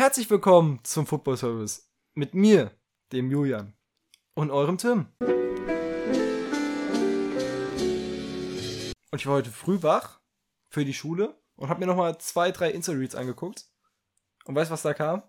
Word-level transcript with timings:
Herzlich 0.00 0.30
willkommen 0.30 0.80
zum 0.82 1.06
Football 1.06 1.36
Service. 1.36 1.92
Mit 2.14 2.32
mir, 2.32 2.70
dem 3.12 3.30
Julian. 3.30 3.74
Und 4.32 4.50
eurem 4.50 4.78
Tim. 4.78 5.08
Und 9.10 9.18
ich 9.18 9.26
war 9.26 9.34
heute 9.34 9.50
früh 9.50 9.82
wach 9.82 10.22
für 10.70 10.86
die 10.86 10.94
Schule 10.94 11.38
und 11.54 11.68
habe 11.68 11.80
mir 11.80 11.86
nochmal 11.86 12.16
zwei, 12.16 12.50
drei 12.50 12.70
Insta-Reads 12.70 13.14
angeguckt. 13.14 13.66
Und 14.46 14.54
weißt 14.54 14.70
was 14.70 14.80
da 14.80 14.94
kam? 14.94 15.22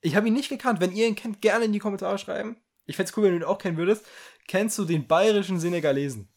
Ich 0.00 0.16
habe 0.16 0.26
ihn 0.26 0.34
nicht 0.34 0.48
gekannt. 0.48 0.80
Wenn 0.80 0.90
ihr 0.90 1.06
ihn 1.06 1.14
kennt, 1.14 1.40
gerne 1.40 1.66
in 1.66 1.72
die 1.72 1.78
Kommentare 1.78 2.18
schreiben. 2.18 2.56
Ich 2.84 2.96
fände 2.96 3.10
es 3.10 3.16
cool, 3.16 3.22
wenn 3.22 3.30
du 3.30 3.36
ihn 3.36 3.44
auch 3.44 3.58
kennen 3.58 3.76
würdest. 3.76 4.04
Kennst 4.48 4.76
du 4.76 4.84
den 4.84 5.06
bayerischen 5.06 5.60
Senegalesen? 5.60 6.28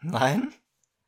Nein? 0.00 0.54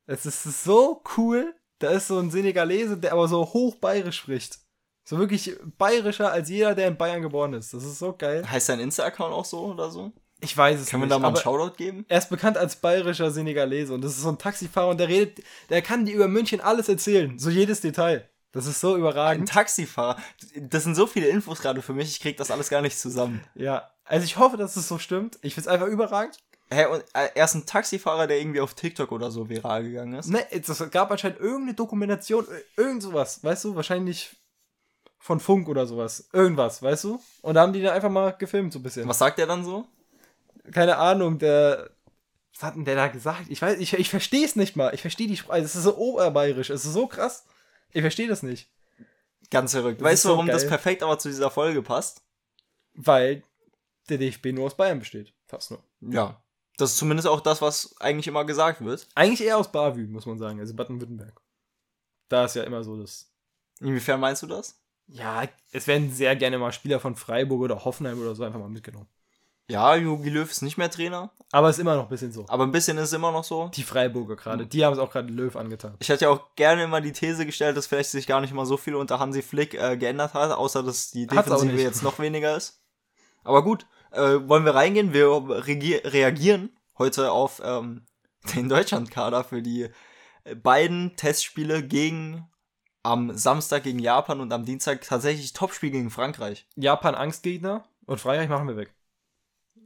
Es 0.04 0.26
ist 0.26 0.62
so 0.62 1.02
cool. 1.16 1.54
Da 1.79 1.88
ist 1.88 2.08
so 2.08 2.18
ein 2.18 2.30
Senegalese, 2.30 2.98
der 2.98 3.14
aber 3.14 3.29
so 3.29 3.46
hoch 3.54 3.76
bayerisch 3.76 4.18
spricht. 4.18 4.61
So 5.05 5.19
wirklich 5.19 5.57
bayerischer 5.79 6.30
als 6.30 6.48
jeder, 6.48 6.75
der 6.75 6.89
in 6.89 6.96
Bayern 6.96 7.23
geboren 7.23 7.55
ist. 7.55 7.75
Das 7.75 7.84
ist 7.84 7.98
so 7.98 8.15
geil. 8.16 8.48
Heißt 8.48 8.69
dein 8.69 8.80
Insta-Account 8.80 9.33
auch 9.34 9.45
so 9.45 9.66
oder 9.66 9.91
so? 9.91 10.12
Ich 10.41 10.56
weiß 10.56 10.80
es 10.80 10.88
Können 10.88 11.02
wir 11.02 11.06
nicht. 11.06 11.15
da 11.15 11.19
mal 11.20 11.29
einen 11.29 11.37
Shoutout 11.37 11.77
geben? 11.77 12.05
er 12.09 12.19
ist 12.19 12.29
bekannt 12.30 12.56
als 12.59 12.77
bayerischer 12.77 13.30
Senegalese 13.30 13.95
und 13.95 14.02
das 14.02 14.12
ist 14.12 14.23
so 14.23 14.29
ein 14.29 14.38
Taxifahrer 14.38 14.88
und 14.91 14.98
der 14.98 15.09
redet, 15.09 15.41
der 15.70 15.83
kann 15.83 16.05
dir 16.05 16.15
über 16.16 16.27
München 16.29 16.60
alles 16.60 16.88
erzählen. 16.88 17.38
So 17.38 17.48
jedes 17.51 17.80
Detail. 17.80 18.29
Das 18.52 18.66
ist 18.66 18.80
so 18.80 18.95
Ein 18.95 19.01
überragend. 19.01 19.48
Taxifahrer. 19.48 20.16
Das 20.57 20.83
sind 20.84 20.95
so 20.95 21.07
viele 21.07 21.29
Infos 21.29 21.60
gerade 21.60 21.80
für 21.80 21.95
mich, 21.95 22.09
ich 22.10 22.21
krieg 22.21 22.37
das 22.37 22.51
alles 22.51 22.69
gar 22.71 22.82
nicht 22.82 22.98
zusammen. 22.98 23.41
Ja. 23.55 23.91
Also 24.05 24.24
ich 24.24 24.37
hoffe, 24.37 24.57
dass 24.57 24.77
es 24.77 24.88
so 24.88 24.98
stimmt. 24.98 25.38
Ich 25.43 25.55
find's 25.55 25.69
einfach 25.69 25.87
überragend. 25.87 26.37
Hä, 26.73 26.87
und 26.87 27.01
äh, 27.15 27.29
er 27.34 27.45
ist 27.45 27.55
ein 27.55 27.65
Taxifahrer, 27.66 28.27
der 28.27 28.38
irgendwie 28.41 28.60
auf 28.60 28.74
TikTok 28.74 29.12
oder 29.12 29.30
so 29.30 29.48
viral 29.48 29.84
gegangen 29.84 30.15
ist. 30.15 30.29
Ne, 30.29 30.41
es 30.51 30.91
gab 30.91 31.10
anscheinend 31.10 31.38
irgendeine 31.38 31.74
Dokumentation, 31.74 32.45
ir- 32.46 32.62
irgend 32.82 33.02
sowas, 33.02 33.45
weißt 33.45 33.65
du? 33.65 33.77
Wahrscheinlich 33.77 34.37
von 35.22 35.38
Funk 35.38 35.68
oder 35.68 35.86
sowas. 35.86 36.28
Irgendwas, 36.32 36.82
weißt 36.82 37.04
du? 37.04 37.20
Und 37.42 37.54
da 37.54 37.62
haben 37.62 37.72
die 37.72 37.80
da 37.80 37.92
einfach 37.92 38.10
mal 38.10 38.32
gefilmt, 38.32 38.72
so 38.72 38.80
ein 38.80 38.82
bisschen. 38.82 39.08
Was 39.08 39.18
sagt 39.18 39.38
er 39.38 39.46
dann 39.46 39.64
so? 39.64 39.86
Keine 40.73 40.96
Ahnung, 40.96 41.38
der. 41.38 41.90
Was 42.52 42.64
hat 42.64 42.74
denn 42.74 42.84
der 42.84 42.96
da 42.96 43.06
gesagt? 43.06 43.45
Ich 43.48 43.62
weiß, 43.62 43.79
ich, 43.79 43.95
ich 43.95 44.10
verstehe 44.10 44.45
es 44.45 44.56
nicht 44.56 44.74
mal. 44.74 44.92
Ich 44.92 45.01
verstehe 45.01 45.29
die 45.29 45.37
Sprache. 45.37 45.60
Es 45.60 45.76
ist 45.76 45.84
so 45.84 45.96
oberbayerisch. 45.96 46.70
Es 46.70 46.84
ist 46.84 46.92
so 46.92 47.06
krass. 47.06 47.46
Ich 47.92 48.01
verstehe 48.01 48.26
das 48.26 48.42
nicht. 48.42 48.68
Ganz 49.48 49.73
verrückt. 49.73 50.01
Das 50.01 50.06
weißt 50.06 50.24
du, 50.24 50.29
so 50.29 50.34
warum 50.34 50.48
das 50.48 50.62
geil. 50.62 50.70
perfekt 50.70 51.02
aber 51.04 51.18
zu 51.18 51.29
dieser 51.29 51.51
Folge 51.51 51.82
passt? 51.82 52.23
Weil 52.95 53.45
der 54.09 54.18
DFB 54.18 54.46
nur 54.46 54.66
aus 54.66 54.76
Bayern 54.76 54.98
besteht. 54.98 55.32
Fast 55.46 55.70
nur. 55.70 55.82
Ja. 56.01 56.42
Das 56.79 56.90
ist 56.90 56.98
zumindest 56.98 57.29
auch 57.29 57.40
das, 57.40 57.62
was 57.62 57.95
eigentlich 58.01 58.26
immer 58.26 58.45
gesagt 58.45 58.84
wird. 58.84 59.07
Eigentlich 59.14 59.46
eher 59.46 59.57
aus 59.57 59.70
Bavü, 59.70 60.09
muss 60.09 60.26
man 60.26 60.38
sagen. 60.38 60.59
Also 60.59 60.74
Baden-Württemberg. 60.74 61.40
Da 62.29 62.45
ist 62.45 62.57
ja 62.57 62.64
immer 62.64 62.82
so 62.82 63.01
das. 63.01 63.30
Inwiefern 63.80 64.20
meinst 64.20 64.42
du 64.42 64.47
das? 64.48 64.81
Ja, 65.12 65.44
es 65.72 65.87
werden 65.87 66.10
sehr 66.10 66.34
gerne 66.37 66.59
mal 66.59 66.72
Spieler 66.72 66.99
von 67.00 67.16
Freiburg 67.16 67.60
oder 67.60 67.84
Hoffenheim 67.84 68.21
oder 68.21 68.34
so 68.34 68.44
einfach 68.44 68.59
mal 68.59 68.69
mitgenommen. 68.69 69.09
Ja, 69.69 69.94
Jogi 69.94 70.28
Löw 70.28 70.50
ist 70.50 70.62
nicht 70.62 70.77
mehr 70.77 70.91
Trainer, 70.91 71.31
Aber 71.53 71.69
es 71.69 71.77
ist 71.77 71.81
immer 71.81 71.94
noch 71.94 72.04
ein 72.04 72.09
bisschen 72.09 72.32
so. 72.32 72.44
aber 72.49 72.65
ein 72.65 72.72
bisschen 72.72 72.99
ist 72.99 73.04
es 73.04 73.12
immer 73.12 73.31
noch 73.31 73.44
so. 73.44 73.71
Die 73.75 73.84
Freiburger 73.84 74.37
gerade. 74.37 74.66
Die 74.66 74.84
haben 74.84 74.93
es 74.93 74.99
auch 74.99 75.10
gerade 75.10 75.32
Löw 75.32 75.54
angetan. 75.56 75.94
Ich 76.00 76.10
hatte 76.10 76.25
ja 76.25 76.31
auch 76.31 76.54
gerne 76.56 76.82
immer 76.84 77.00
die 77.00 77.12
These 77.12 77.47
gestellt, 77.47 77.77
dass 77.77 77.87
vielleicht 77.87 78.10
sich 78.10 78.27
gar 78.27 78.41
nicht 78.41 78.53
mal 78.53 78.66
so 78.66 78.77
viel 78.77 78.94
unter 78.94 79.19
Hansi 79.19 79.41
Flick 79.41 79.75
äh, 79.75 79.97
geändert 79.97 80.34
hat, 80.34 80.50
außer 80.50 80.82
dass 80.82 81.10
die 81.10 81.26
Defensive 81.26 81.81
jetzt 81.81 82.03
noch 82.03 82.19
weniger 82.19 82.56
ist. 82.56 82.82
Aber 83.44 83.62
gut, 83.62 83.87
äh, 84.10 84.38
wollen 84.47 84.65
wir 84.65 84.75
reingehen? 84.75 85.12
Wir 85.12 85.28
reagieren 85.31 86.71
heute 86.99 87.32
auf 87.32 87.62
ähm, 87.65 88.04
den 88.54 88.69
Deutschlandkader 88.69 89.44
für 89.44 89.62
die 89.62 89.88
äh, 90.44 90.54
beiden 90.54 91.16
Testspiele 91.16 91.82
gegen 91.82 92.47
am 93.03 93.36
Samstag 93.36 93.82
gegen 93.82 93.98
Japan 93.98 94.41
und 94.41 94.53
am 94.53 94.64
Dienstag 94.64 95.03
tatsächlich 95.03 95.53
Topspiel 95.53 95.91
gegen 95.91 96.10
Frankreich. 96.10 96.66
Japan 96.76 97.14
Angstgegner 97.14 97.84
und 98.06 98.20
Frankreich 98.20 98.48
machen 98.48 98.69
wir 98.69 98.76
weg. 98.76 98.94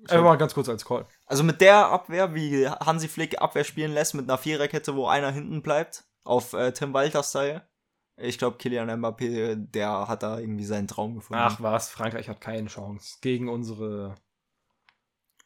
Einfach 0.08 0.24
mal 0.24 0.36
ganz 0.36 0.54
kurz 0.54 0.68
als 0.68 0.84
Call. 0.84 1.06
Also 1.26 1.42
mit 1.42 1.60
der 1.60 1.88
Abwehr, 1.88 2.34
wie 2.34 2.68
Hansi 2.68 3.08
Flick 3.08 3.40
Abwehr 3.40 3.64
spielen 3.64 3.92
lässt, 3.92 4.14
mit 4.14 4.28
einer 4.28 4.38
Viererkette, 4.38 4.94
wo 4.94 5.06
einer 5.08 5.32
hinten 5.32 5.62
bleibt, 5.62 6.04
auf 6.22 6.52
äh, 6.52 6.72
Tim 6.72 6.94
Walter-Style. 6.94 7.62
Ich 8.18 8.38
glaube, 8.38 8.56
Kylian 8.56 8.88
Mbappé, 8.88 9.56
der 9.56 10.08
hat 10.08 10.22
da 10.22 10.38
irgendwie 10.38 10.64
seinen 10.64 10.86
Traum 10.86 11.16
gefunden. 11.16 11.42
Ach 11.44 11.60
was, 11.60 11.90
Frankreich 11.90 12.28
hat 12.28 12.40
keine 12.40 12.68
Chance 12.68 13.18
gegen 13.20 13.48
unsere 13.48 14.14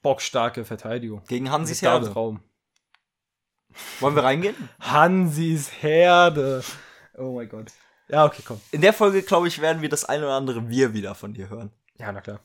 bockstarke 0.03 0.65
Verteidigung. 0.65 1.23
Gegen 1.27 1.51
Hansis 1.51 1.83
Herde. 1.83 2.13
Traum. 2.13 2.41
Wollen 4.01 4.15
wir 4.15 4.25
reingehen? 4.25 4.57
Hansis 4.81 5.83
Herde. 5.83 6.63
Oh 7.21 7.35
mein 7.35 7.49
Gott. 7.49 7.71
Ja, 8.09 8.25
okay, 8.25 8.43
komm. 8.45 8.61
In 8.73 8.81
der 8.81 8.93
Folge, 8.93 9.23
glaube 9.23 9.47
ich, 9.47 9.61
werden 9.61 9.83
wir 9.83 9.89
das 9.89 10.05
ein 10.07 10.23
oder 10.23 10.33
andere 10.33 10.69
Wir 10.69 10.95
wieder 10.95 11.15
von 11.15 11.35
dir 11.35 11.51
hören. 11.51 11.71
Ja, 11.99 12.11
na 12.11 12.21
klar. 12.21 12.41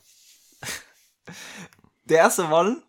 Der 2.04 2.18
erste 2.18 2.44
Mann, 2.44 2.82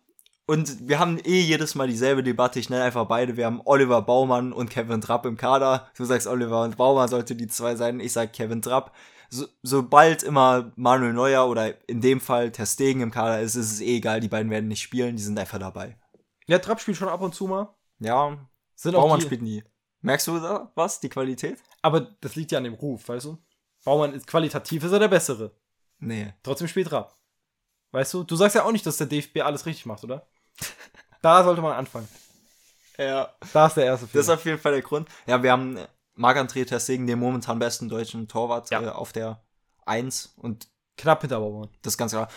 und 0.46 0.86
wir 0.86 0.98
haben 0.98 1.18
eh 1.24 1.40
jedes 1.40 1.74
Mal 1.74 1.88
dieselbe 1.88 2.22
Debatte, 2.22 2.60
ich 2.60 2.70
nenne 2.70 2.84
einfach 2.84 3.06
beide. 3.06 3.36
Wir 3.36 3.46
haben 3.46 3.62
Oliver 3.64 4.02
Baumann 4.02 4.52
und 4.52 4.70
Kevin 4.70 5.00
Trapp 5.00 5.26
im 5.26 5.36
Kader. 5.36 5.88
Du 5.96 6.04
sagst, 6.04 6.26
Oliver 6.26 6.62
und 6.62 6.76
Baumann 6.76 7.08
sollte 7.08 7.34
die 7.34 7.48
zwei 7.48 7.74
sein. 7.74 8.00
Ich 8.00 8.12
sag 8.12 8.32
Kevin 8.32 8.62
Trapp. 8.62 8.94
So, 9.30 9.46
sobald 9.62 10.22
immer 10.22 10.72
Manuel 10.76 11.14
Neuer 11.14 11.48
oder 11.48 11.74
in 11.88 12.00
dem 12.00 12.20
Fall 12.20 12.52
Ter 12.52 12.66
Stegen 12.66 13.00
im 13.00 13.10
Kader 13.10 13.40
ist, 13.40 13.56
ist 13.56 13.72
es 13.72 13.80
eh 13.80 13.96
egal. 13.96 14.20
Die 14.20 14.28
beiden 14.28 14.50
werden 14.50 14.68
nicht 14.68 14.80
spielen, 14.82 15.16
die 15.16 15.22
sind 15.22 15.38
einfach 15.38 15.58
dabei. 15.58 15.96
Ja, 16.46 16.58
Trapp 16.58 16.80
spielt 16.80 16.96
schon 16.96 17.08
ab 17.08 17.20
und 17.22 17.34
zu 17.34 17.46
mal. 17.46 17.74
Ja, 17.98 18.38
Sind 18.74 18.94
auch 18.94 19.02
Baumann 19.02 19.20
die, 19.20 19.26
spielt 19.26 19.42
nie. 19.42 19.64
Merkst 20.00 20.26
du 20.28 20.38
da 20.38 20.70
was? 20.74 21.00
Die 21.00 21.08
Qualität? 21.08 21.58
Aber 21.82 22.00
das 22.20 22.36
liegt 22.36 22.52
ja 22.52 22.58
an 22.58 22.64
dem 22.64 22.74
Ruf, 22.74 23.08
weißt 23.08 23.26
du? 23.26 23.38
Baumann 23.84 24.12
ist 24.14 24.26
qualitativ, 24.26 24.84
ist 24.84 24.92
er 24.92 24.98
der 24.98 25.08
Bessere. 25.08 25.52
Nee. 25.98 26.32
Trotzdem 26.42 26.68
spielt 26.68 26.88
Trapp. 26.88 27.16
Weißt 27.90 28.14
du? 28.14 28.22
Du 28.24 28.36
sagst 28.36 28.54
ja 28.54 28.64
auch 28.64 28.72
nicht, 28.72 28.84
dass 28.86 28.98
der 28.98 29.06
DFB 29.06 29.40
alles 29.40 29.66
richtig 29.66 29.86
macht, 29.86 30.04
oder? 30.04 30.26
Da 31.20 31.42
sollte 31.42 31.60
man 31.62 31.72
anfangen. 31.72 32.08
Ja. 32.96 33.34
Da 33.52 33.66
ist 33.66 33.76
der 33.76 33.86
erste 33.86 34.06
Das 34.06 34.14
ist 34.14 34.26
Fehler. 34.26 34.34
auf 34.38 34.44
jeden 34.44 34.58
Fall 34.58 34.72
der 34.72 34.82
Grund. 34.82 35.08
Ja, 35.26 35.42
wir 35.42 35.50
haben 35.50 35.76
Marc-André 36.14 36.64
Ter 36.64 36.78
den 36.78 37.18
momentan 37.18 37.58
besten 37.58 37.88
deutschen 37.88 38.28
Torwart, 38.28 38.70
Ja. 38.70 38.80
äh, 38.82 38.88
auf 38.90 39.12
der 39.12 39.42
1 39.84 40.34
und 40.36 40.68
Knapp 40.96 41.22
hinter 41.22 41.40
Baumann. 41.40 41.70
das 41.82 41.94
ist 41.94 41.98
ganz 41.98 42.12
klar. 42.12 42.28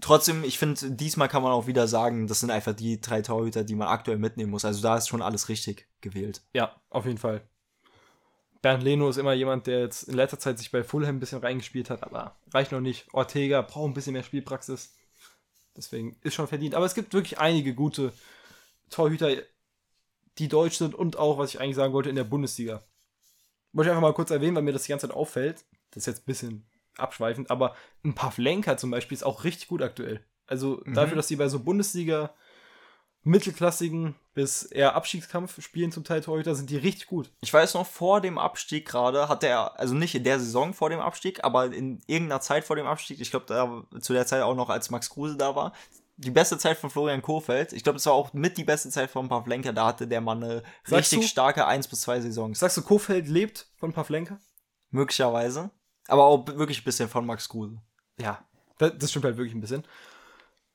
Trotzdem, 0.00 0.44
ich 0.44 0.58
finde, 0.58 0.90
diesmal 0.92 1.28
kann 1.28 1.42
man 1.42 1.52
auch 1.52 1.66
wieder 1.66 1.88
sagen, 1.88 2.26
das 2.26 2.40
sind 2.40 2.50
einfach 2.50 2.74
die 2.74 3.00
drei 3.00 3.22
Torhüter, 3.22 3.64
die 3.64 3.74
man 3.74 3.88
aktuell 3.88 4.18
mitnehmen 4.18 4.50
muss. 4.50 4.64
Also 4.64 4.82
da 4.82 4.96
ist 4.96 5.08
schon 5.08 5.22
alles 5.22 5.48
richtig 5.48 5.88
gewählt. 6.00 6.42
Ja, 6.52 6.80
auf 6.90 7.06
jeden 7.06 7.18
Fall. 7.18 7.42
Bernd 8.62 8.82
Leno 8.82 9.08
ist 9.08 9.16
immer 9.16 9.32
jemand, 9.32 9.66
der 9.66 9.80
jetzt 9.80 10.04
in 10.04 10.14
letzter 10.14 10.38
Zeit 10.38 10.58
sich 10.58 10.70
bei 10.70 10.84
Fulham 10.84 11.16
ein 11.16 11.20
bisschen 11.20 11.40
reingespielt 11.40 11.90
hat, 11.90 12.02
aber 12.02 12.36
reicht 12.52 12.72
noch 12.72 12.80
nicht. 12.80 13.06
Ortega 13.12 13.62
braucht 13.62 13.90
ein 13.90 13.94
bisschen 13.94 14.12
mehr 14.12 14.22
Spielpraxis. 14.22 14.94
Deswegen 15.76 16.16
ist 16.22 16.34
schon 16.34 16.48
verdient. 16.48 16.74
Aber 16.74 16.84
es 16.84 16.94
gibt 16.94 17.14
wirklich 17.14 17.38
einige 17.38 17.74
gute 17.74 18.12
Torhüter, 18.90 19.34
die 20.38 20.48
deutsch 20.48 20.76
sind 20.76 20.94
und 20.94 21.16
auch, 21.16 21.38
was 21.38 21.54
ich 21.54 21.60
eigentlich 21.60 21.76
sagen 21.76 21.94
wollte, 21.94 22.10
in 22.10 22.16
der 22.16 22.24
Bundesliga. 22.24 22.82
Wollte 23.72 23.88
ich 23.88 23.92
einfach 23.92 24.08
mal 24.08 24.14
kurz 24.14 24.30
erwähnen, 24.30 24.56
weil 24.56 24.62
mir 24.62 24.72
das 24.72 24.82
die 24.82 24.90
ganze 24.90 25.08
Zeit 25.08 25.16
auffällt. 25.16 25.64
Das 25.90 26.02
ist 26.02 26.06
jetzt 26.06 26.22
ein 26.22 26.26
bisschen 26.26 26.69
abschweifend, 26.96 27.50
aber 27.50 27.74
ein 28.04 28.14
Pavlenka 28.14 28.76
zum 28.76 28.90
Beispiel 28.90 29.16
ist 29.16 29.24
auch 29.24 29.44
richtig 29.44 29.68
gut 29.68 29.82
aktuell. 29.82 30.24
Also 30.46 30.82
dafür, 30.84 31.16
dass 31.16 31.28
die 31.28 31.36
bei 31.36 31.48
so 31.48 31.60
Bundesliga 31.60 32.34
mittelklassigen 33.22 34.14
bis 34.32 34.62
eher 34.62 34.94
Abstiegskampf 34.94 35.62
spielen 35.62 35.92
zum 35.92 36.04
Teil 36.04 36.22
Torhüter, 36.22 36.54
sind 36.54 36.70
die 36.70 36.76
richtig 36.76 37.06
gut. 37.06 37.30
Ich 37.40 37.52
weiß 37.52 37.74
noch, 37.74 37.86
vor 37.86 38.20
dem 38.20 38.38
Abstieg 38.38 38.88
gerade 38.88 39.28
hat 39.28 39.44
er, 39.44 39.78
also 39.78 39.94
nicht 39.94 40.14
in 40.14 40.24
der 40.24 40.40
Saison 40.40 40.72
vor 40.72 40.90
dem 40.90 41.00
Abstieg, 41.00 41.44
aber 41.44 41.66
in 41.66 42.00
irgendeiner 42.06 42.40
Zeit 42.40 42.64
vor 42.64 42.76
dem 42.76 42.86
Abstieg, 42.86 43.20
ich 43.20 43.30
glaube, 43.30 43.46
da 43.46 43.84
zu 44.00 44.12
der 44.12 44.26
Zeit 44.26 44.42
auch 44.42 44.54
noch, 44.54 44.70
als 44.70 44.90
Max 44.90 45.10
Kruse 45.10 45.36
da 45.36 45.54
war, 45.54 45.72
die 46.16 46.30
beste 46.30 46.58
Zeit 46.58 46.76
von 46.76 46.90
Florian 46.90 47.22
Kohfeldt. 47.22 47.72
Ich 47.72 47.82
glaube, 47.82 47.96
das 47.96 48.06
war 48.06 48.12
auch 48.12 48.32
mit 48.34 48.58
die 48.58 48.64
beste 48.64 48.90
Zeit 48.90 49.10
von 49.10 49.28
Pavlenka. 49.28 49.72
Da 49.72 49.86
hatte 49.86 50.06
der 50.06 50.20
Mann 50.20 50.42
eine 50.44 50.62
Sagst 50.84 51.12
richtig 51.12 51.20
du? 51.20 51.26
starke 51.26 51.66
1 51.66 51.88
bis 51.88 52.02
2 52.02 52.20
Saisons. 52.20 52.58
Sagst 52.58 52.76
du, 52.76 52.82
Kofeld 52.82 53.26
lebt 53.26 53.68
von 53.78 53.92
Pavlenka? 53.92 54.38
Möglicherweise. 54.90 55.70
Aber 56.10 56.24
auch 56.24 56.46
wirklich 56.46 56.80
ein 56.80 56.84
bisschen 56.84 57.08
von 57.08 57.24
Max 57.24 57.48
Kruse. 57.48 57.78
Ja. 58.18 58.44
Das, 58.78 58.92
das 58.98 59.10
stimmt 59.10 59.24
halt 59.24 59.36
wirklich 59.36 59.54
ein 59.54 59.60
bisschen. 59.60 59.84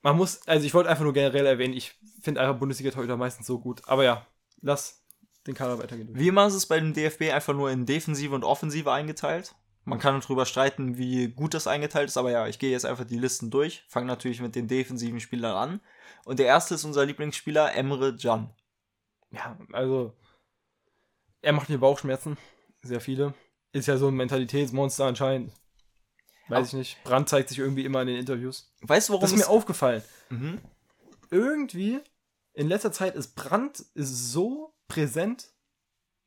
Man 0.01 0.17
muss, 0.17 0.47
also 0.47 0.65
ich 0.65 0.73
wollte 0.73 0.89
einfach 0.89 1.03
nur 1.03 1.13
generell 1.13 1.45
erwähnen, 1.45 1.73
ich 1.73 1.95
finde 2.21 2.41
einfach 2.41 2.57
Bundesliga-Torhüter 2.57 3.17
meistens 3.17 3.47
so 3.47 3.59
gut. 3.59 3.81
Aber 3.87 4.03
ja, 4.03 4.25
lass 4.61 5.03
den 5.47 5.55
Kader 5.55 5.79
weitergehen. 5.79 6.09
Wie 6.13 6.27
immer 6.27 6.47
ist 6.47 6.53
es 6.53 6.65
bei 6.65 6.79
dem 6.79 6.93
DFB 6.93 7.33
einfach 7.33 7.53
nur 7.53 7.69
in 7.71 7.85
Defensive 7.85 8.33
und 8.33 8.43
Offensive 8.43 8.91
eingeteilt. 8.91 9.55
Man 9.83 9.99
kann 9.99 10.19
darüber 10.19 10.47
streiten, 10.47 10.97
wie 10.97 11.27
gut 11.27 11.53
das 11.53 11.67
eingeteilt 11.67 12.09
ist, 12.09 12.17
aber 12.17 12.31
ja, 12.31 12.47
ich 12.47 12.57
gehe 12.57 12.71
jetzt 12.71 12.85
einfach 12.85 13.05
die 13.05 13.19
Listen 13.19 13.51
durch. 13.51 13.83
Fange 13.87 14.07
natürlich 14.07 14.41
mit 14.41 14.55
den 14.55 14.67
defensiven 14.67 15.19
Spielern 15.19 15.55
an. 15.55 15.79
Und 16.23 16.39
der 16.39 16.47
erste 16.47 16.73
ist 16.73 16.85
unser 16.85 17.05
Lieblingsspieler, 17.05 17.75
Emre 17.75 18.15
Can. 18.17 18.49
Ja, 19.29 19.57
also 19.73 20.13
er 21.43 21.53
macht 21.53 21.69
mir 21.69 21.77
Bauchschmerzen. 21.77 22.37
Sehr 22.81 22.99
viele. 22.99 23.35
Ist 23.75 23.87
ja 23.87 23.97
so 23.97 24.07
ein 24.07 24.15
Mentalitätsmonster 24.15 25.05
anscheinend. 25.05 25.51
Weiß 26.47 26.57
Aber- 26.57 26.67
ich 26.67 26.73
nicht. 26.73 27.03
Brand 27.03 27.27
zeigt 27.27 27.49
sich 27.49 27.59
irgendwie 27.59 27.83
immer 27.85 28.01
in 28.01 28.07
den 28.07 28.17
Interviews. 28.17 28.71
Weißt 28.81 29.09
du, 29.09 29.13
warum 29.13 29.21
Das 29.21 29.31
ist 29.31 29.37
mir 29.37 29.49
aufgefallen. 29.49 30.01
Mhm. 30.29 30.59
irgendwie 31.29 31.99
in 32.53 32.67
letzter 32.69 32.91
Zeit 32.91 33.15
ist 33.15 33.35
Brandt 33.35 33.79
ist 33.95 34.31
so 34.31 34.73
präsent. 34.87 35.49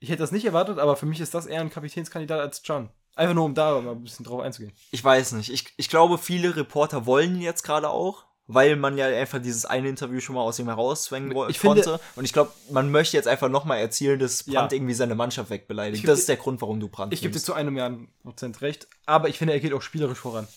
Ich 0.00 0.10
hätte 0.10 0.20
das 0.20 0.32
nicht 0.32 0.44
erwartet, 0.44 0.78
aber 0.78 0.96
für 0.96 1.06
mich 1.06 1.20
ist 1.20 1.34
das 1.34 1.46
eher 1.46 1.60
ein 1.62 1.70
Kapitänskandidat 1.70 2.38
als 2.40 2.62
Can. 2.62 2.90
Einfach 3.16 3.34
nur, 3.34 3.44
um 3.46 3.54
da 3.54 3.80
mal 3.80 3.92
ein 3.92 4.02
bisschen 4.04 4.24
drauf 4.26 4.40
einzugehen. 4.42 4.72
Ich 4.90 5.02
weiß 5.02 5.32
nicht. 5.32 5.50
Ich, 5.50 5.72
ich 5.76 5.88
glaube, 5.88 6.18
viele 6.18 6.54
Reporter 6.54 7.06
wollen 7.06 7.34
ihn 7.36 7.40
jetzt 7.40 7.62
gerade 7.62 7.88
auch, 7.88 8.26
weil 8.50 8.76
man 8.76 8.96
ja 8.98 9.06
einfach 9.06 9.40
dieses 9.40 9.64
eine 9.66 9.88
Interview 9.88 10.20
schon 10.20 10.34
mal 10.34 10.40
aus 10.40 10.58
ihm 10.58 10.66
herauszwängen 10.68 11.30
Ich 11.48 11.60
konnte. 11.60 11.82
finde- 11.82 12.00
Und 12.16 12.24
ich 12.24 12.32
glaube, 12.32 12.50
man 12.70 12.90
möchte 12.90 13.16
jetzt 13.16 13.28
einfach 13.28 13.48
nochmal 13.48 13.78
erzielen, 13.78 14.18
dass 14.18 14.44
Ja. 14.46 14.60
Brandt 14.60 14.72
irgendwie 14.72 14.94
seine 14.94 15.14
Mannschaft 15.14 15.50
wegbeleidigt. 15.50 16.08
Das 16.08 16.18
ist 16.18 16.28
der 16.28 16.36
Grund, 16.38 16.60
warum 16.62 16.80
du 16.80 16.88
Brandt 16.88 17.12
Ich 17.12 17.20
gebe 17.20 17.32
dir 17.32 17.40
zu 17.40 17.52
einem 17.52 17.74
Milliarden 17.74 18.08
Prozent 18.22 18.60
recht, 18.62 18.88
aber 19.06 19.28
ich 19.28 19.38
finde, 19.38 19.52
er 19.52 19.60
geht 19.60 19.72
auch 19.74 19.82
spielerisch 19.82 20.18
voran. 20.18 20.48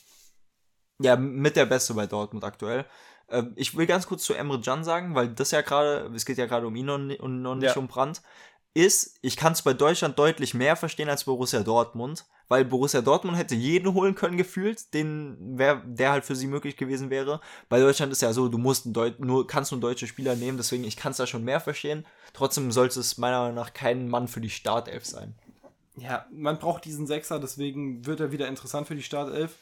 Ja, 1.02 1.16
mit 1.16 1.56
der 1.56 1.66
Beste 1.66 1.94
bei 1.94 2.08
Dortmund 2.08 2.44
aktuell. 2.44 2.86
Ähm, 3.30 3.54
Ich 3.56 3.76
will 3.76 3.86
ganz 3.88 4.08
kurz 4.08 4.24
zu 4.24 4.34
Emre 4.34 4.62
Can 4.62 4.84
sagen, 4.84 5.16
weil 5.16 5.30
das 5.30 5.52
ja 5.52 5.62
gerade, 5.62 6.12
es 6.16 6.26
geht 6.26 6.38
ja 6.38 6.46
gerade 6.46 6.68
um 6.68 6.76
ihn 6.76 6.90
und, 6.90 7.12
und 7.20 7.42
noch 7.42 7.56
nicht 7.56 7.76
Ja. 7.76 7.80
um 7.80 7.88
Brandt, 7.88 8.22
ist, 8.74 9.18
ich 9.22 9.36
kann 9.36 9.54
es 9.54 9.62
bei 9.62 9.74
Deutschland 9.74 10.18
deutlich 10.18 10.54
mehr 10.54 10.76
verstehen 10.76 11.10
als 11.10 11.26
Borussia 11.26 11.62
Dortmund, 11.62 12.26
weil 12.48 12.64
Borussia 12.66 13.02
Dortmund 13.02 13.38
hätte 13.38 13.56
jeden 13.56 13.94
holen 13.94 14.16
können 14.16 14.38
gefühlt, 14.38 14.94
den 14.94 15.38
wer, 15.58 15.76
der 15.86 16.12
halt 16.12 16.26
für 16.26 16.36
sie 16.36 16.48
möglich 16.48 16.78
gewesen 16.78 17.10
wäre. 17.10 17.42
Bei 17.70 17.80
Deutschland 17.80 18.12
ist 18.12 18.22
ja 18.22 18.32
so, 18.34 18.48
du 18.48 18.58
musst 18.58 18.86
nur 18.86 19.48
kannst 19.48 19.72
nur 19.72 19.82
deutsche 19.82 20.08
Spieler 20.08 20.36
nehmen, 20.36 20.58
deswegen 20.58 20.84
ich 20.84 20.98
kann 20.98 21.12
es 21.12 21.18
da 21.18 21.28
schon 21.28 21.44
mehr 21.44 21.60
verstehen. 21.60 22.06
Trotzdem 22.34 22.72
sollte 22.72 23.00
es 23.00 23.18
meiner 23.18 23.40
Meinung 23.42 23.56
nach 23.56 23.74
kein 23.74 24.08
Mann 24.08 24.28
für 24.28 24.42
die 24.42 24.50
Startelf 24.50 25.06
sein. 25.06 25.36
Ja, 25.98 26.26
man 26.32 26.58
braucht 26.58 26.86
diesen 26.86 27.08
Sechser, 27.08 27.40
deswegen 27.40 28.06
wird 28.06 28.22
er 28.22 28.32
wieder 28.32 28.48
interessant 28.48 28.88
für 28.88 28.96
die 28.96 29.04
Startelf. 29.04 29.56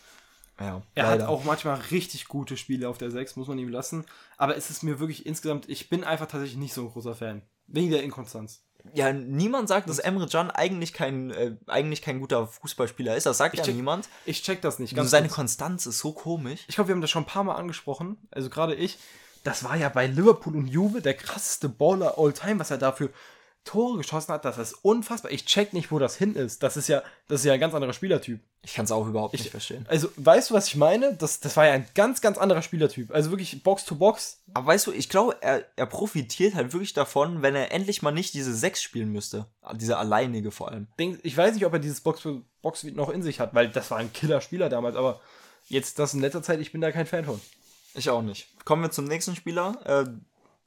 Ja, 0.59 0.81
Er 0.93 1.03
leider. 1.03 1.23
hat 1.23 1.29
auch 1.29 1.43
manchmal 1.45 1.79
richtig 1.89 2.27
gute 2.27 2.57
Spiele 2.57 2.89
auf 2.89 2.97
der 2.97 3.11
6, 3.11 3.37
muss 3.37 3.47
man 3.47 3.57
ihm 3.57 3.69
lassen. 3.69 4.05
Aber 4.37 4.55
es 4.57 4.69
ist 4.69 4.83
mir 4.83 4.99
wirklich 4.99 5.25
insgesamt, 5.25 5.67
ich 5.69 5.89
bin 5.89 6.03
einfach 6.03 6.27
tatsächlich 6.27 6.59
nicht 6.59 6.73
so 6.73 6.81
ein 6.81 6.91
großer 6.91 7.15
Fan. 7.15 7.41
Wegen 7.67 7.89
der 7.89 8.03
Inkonstanz. 8.03 8.61
Ja, 8.93 9.11
niemand 9.13 9.67
sagt, 9.67 9.89
dass 9.89 9.99
Emre 9.99 10.27
Can 10.27 10.49
eigentlich 10.51 10.93
kein, 10.93 11.31
äh, 11.31 11.55
eigentlich 11.67 12.01
kein 12.01 12.19
guter 12.19 12.47
Fußballspieler 12.47 13.15
ist. 13.15 13.25
Das 13.25 13.37
sagt 13.37 13.53
Ich 13.53 13.59
ja 13.59 13.65
check- 13.65 13.75
niemand. 13.75 14.09
Ich 14.25 14.41
check 14.41 14.61
das 14.61 14.79
nicht 14.79 14.95
ganz 14.95 15.11
seine 15.11 15.27
kurz. 15.27 15.35
Konstanz 15.35 15.85
ist 15.85 15.99
so 15.99 16.11
komisch. 16.13 16.61
Ich 16.67 16.75
glaube, 16.75 16.87
wir 16.87 16.95
haben 16.95 17.01
das 17.01 17.11
schon 17.11 17.23
ein 17.23 17.27
paar 17.27 17.43
Mal 17.43 17.55
angesprochen. 17.55 18.17
Also 18.31 18.49
gerade 18.49 18.75
ich. 18.75 18.97
Das 19.43 19.63
war 19.63 19.75
ja 19.77 19.89
bei 19.89 20.07
Liverpool 20.07 20.55
und 20.55 20.67
Juve 20.67 21.01
der 21.01 21.13
krasseste 21.13 21.69
Baller 21.69 22.15
all 22.17 22.33
time, 22.33 22.59
was 22.59 22.71
er 22.71 22.77
dafür 22.77 23.09
Tore 23.65 23.97
geschossen 23.97 24.33
hat. 24.33 24.45
Das 24.45 24.57
ist 24.57 24.73
unfassbar. 24.83 25.31
Ich 25.31 25.45
check 25.45 25.73
nicht, 25.73 25.91
wo 25.91 25.99
das 25.99 26.15
hin 26.15 26.33
ist. 26.35 26.63
Das 26.63 26.75
ist 26.77 26.87
ja, 26.87 27.03
das 27.27 27.41
ist 27.41 27.45
ja 27.45 27.53
ein 27.53 27.59
ganz 27.59 27.73
anderer 27.75 27.93
Spielertyp. 27.93 28.39
Ich 28.63 28.73
kann 28.73 28.85
es 28.85 28.91
auch 28.91 29.07
überhaupt 29.07 29.33
Ich- 29.35 29.41
nicht 29.41 29.51
verstehen. 29.51 29.85
Also, 29.89 30.09
weißt 30.15 30.49
du, 30.49 30.53
was 30.53 30.67
ich 30.67 30.75
meine? 30.75 31.13
Das, 31.15 31.39
das 31.39 31.55
war 31.55 31.67
ja 31.67 31.73
ein 31.73 31.87
ganz, 31.95 32.21
ganz 32.21 32.37
anderer 32.37 32.61
Spielertyp. 32.61 33.11
Also 33.13 33.29
wirklich 33.31 33.61
Box 33.63 33.85
to 33.85 33.95
Box. 33.95 34.41
Aber 34.53 34.67
weißt 34.67 34.87
du, 34.87 34.91
ich 34.91 35.07
glaube, 35.09 35.37
er, 35.41 35.63
er 35.75 35.85
profitiert 35.85 36.55
halt 36.55 36.73
wirklich 36.73 36.93
davon, 36.93 37.41
wenn 37.41 37.55
er 37.55 37.71
endlich 37.71 38.01
mal 38.01 38.11
nicht 38.11 38.33
diese 38.33 38.53
sechs 38.55 38.81
spielen 38.81 39.11
müsste. 39.11 39.45
Diese 39.75 39.97
alleinige 39.97 40.51
vor 40.51 40.69
allem. 40.71 40.87
Denk, 40.97 41.19
ich 41.23 41.37
weiß 41.37 41.53
nicht, 41.53 41.65
ob 41.65 41.73
er 41.73 41.79
dieses 41.79 42.01
Box 42.01 42.21
to 42.21 42.41
Box 42.61 42.83
noch 42.83 43.09
in 43.09 43.21
sich 43.23 43.39
hat, 43.39 43.53
weil 43.53 43.69
das 43.69 43.91
war 43.91 43.97
ein 43.99 44.11
Killer-Spieler 44.11 44.69
damals. 44.69 44.95
Aber 44.95 45.21
jetzt 45.67 45.99
das 45.99 46.13
in 46.13 46.19
letzter 46.21 46.41
Zeit, 46.43 46.59
ich 46.59 46.71
bin 46.71 46.81
da 46.81 46.91
kein 46.91 47.05
Fan 47.05 47.25
von. 47.25 47.39
Ich 47.95 48.09
auch 48.09 48.21
nicht. 48.21 48.47
Kommen 48.65 48.81
wir 48.83 48.91
zum 48.91 49.05
nächsten 49.05 49.35
Spieler. 49.35 49.79
Äh, 49.85 50.11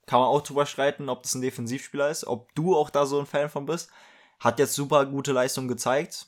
kann 0.06 0.20
man 0.20 0.28
auch 0.28 0.42
drüber 0.42 0.66
streiten, 0.66 1.08
ob 1.08 1.22
das 1.22 1.34
ein 1.34 1.42
Defensivspieler 1.42 2.10
ist, 2.10 2.26
ob 2.26 2.54
du 2.54 2.76
auch 2.76 2.90
da 2.90 3.06
so 3.06 3.18
ein 3.20 3.26
Fan 3.26 3.48
von 3.48 3.66
bist. 3.66 3.90
Hat 4.40 4.58
jetzt 4.58 4.74
super 4.74 5.06
gute 5.06 5.32
Leistung 5.32 5.68
gezeigt. 5.68 6.26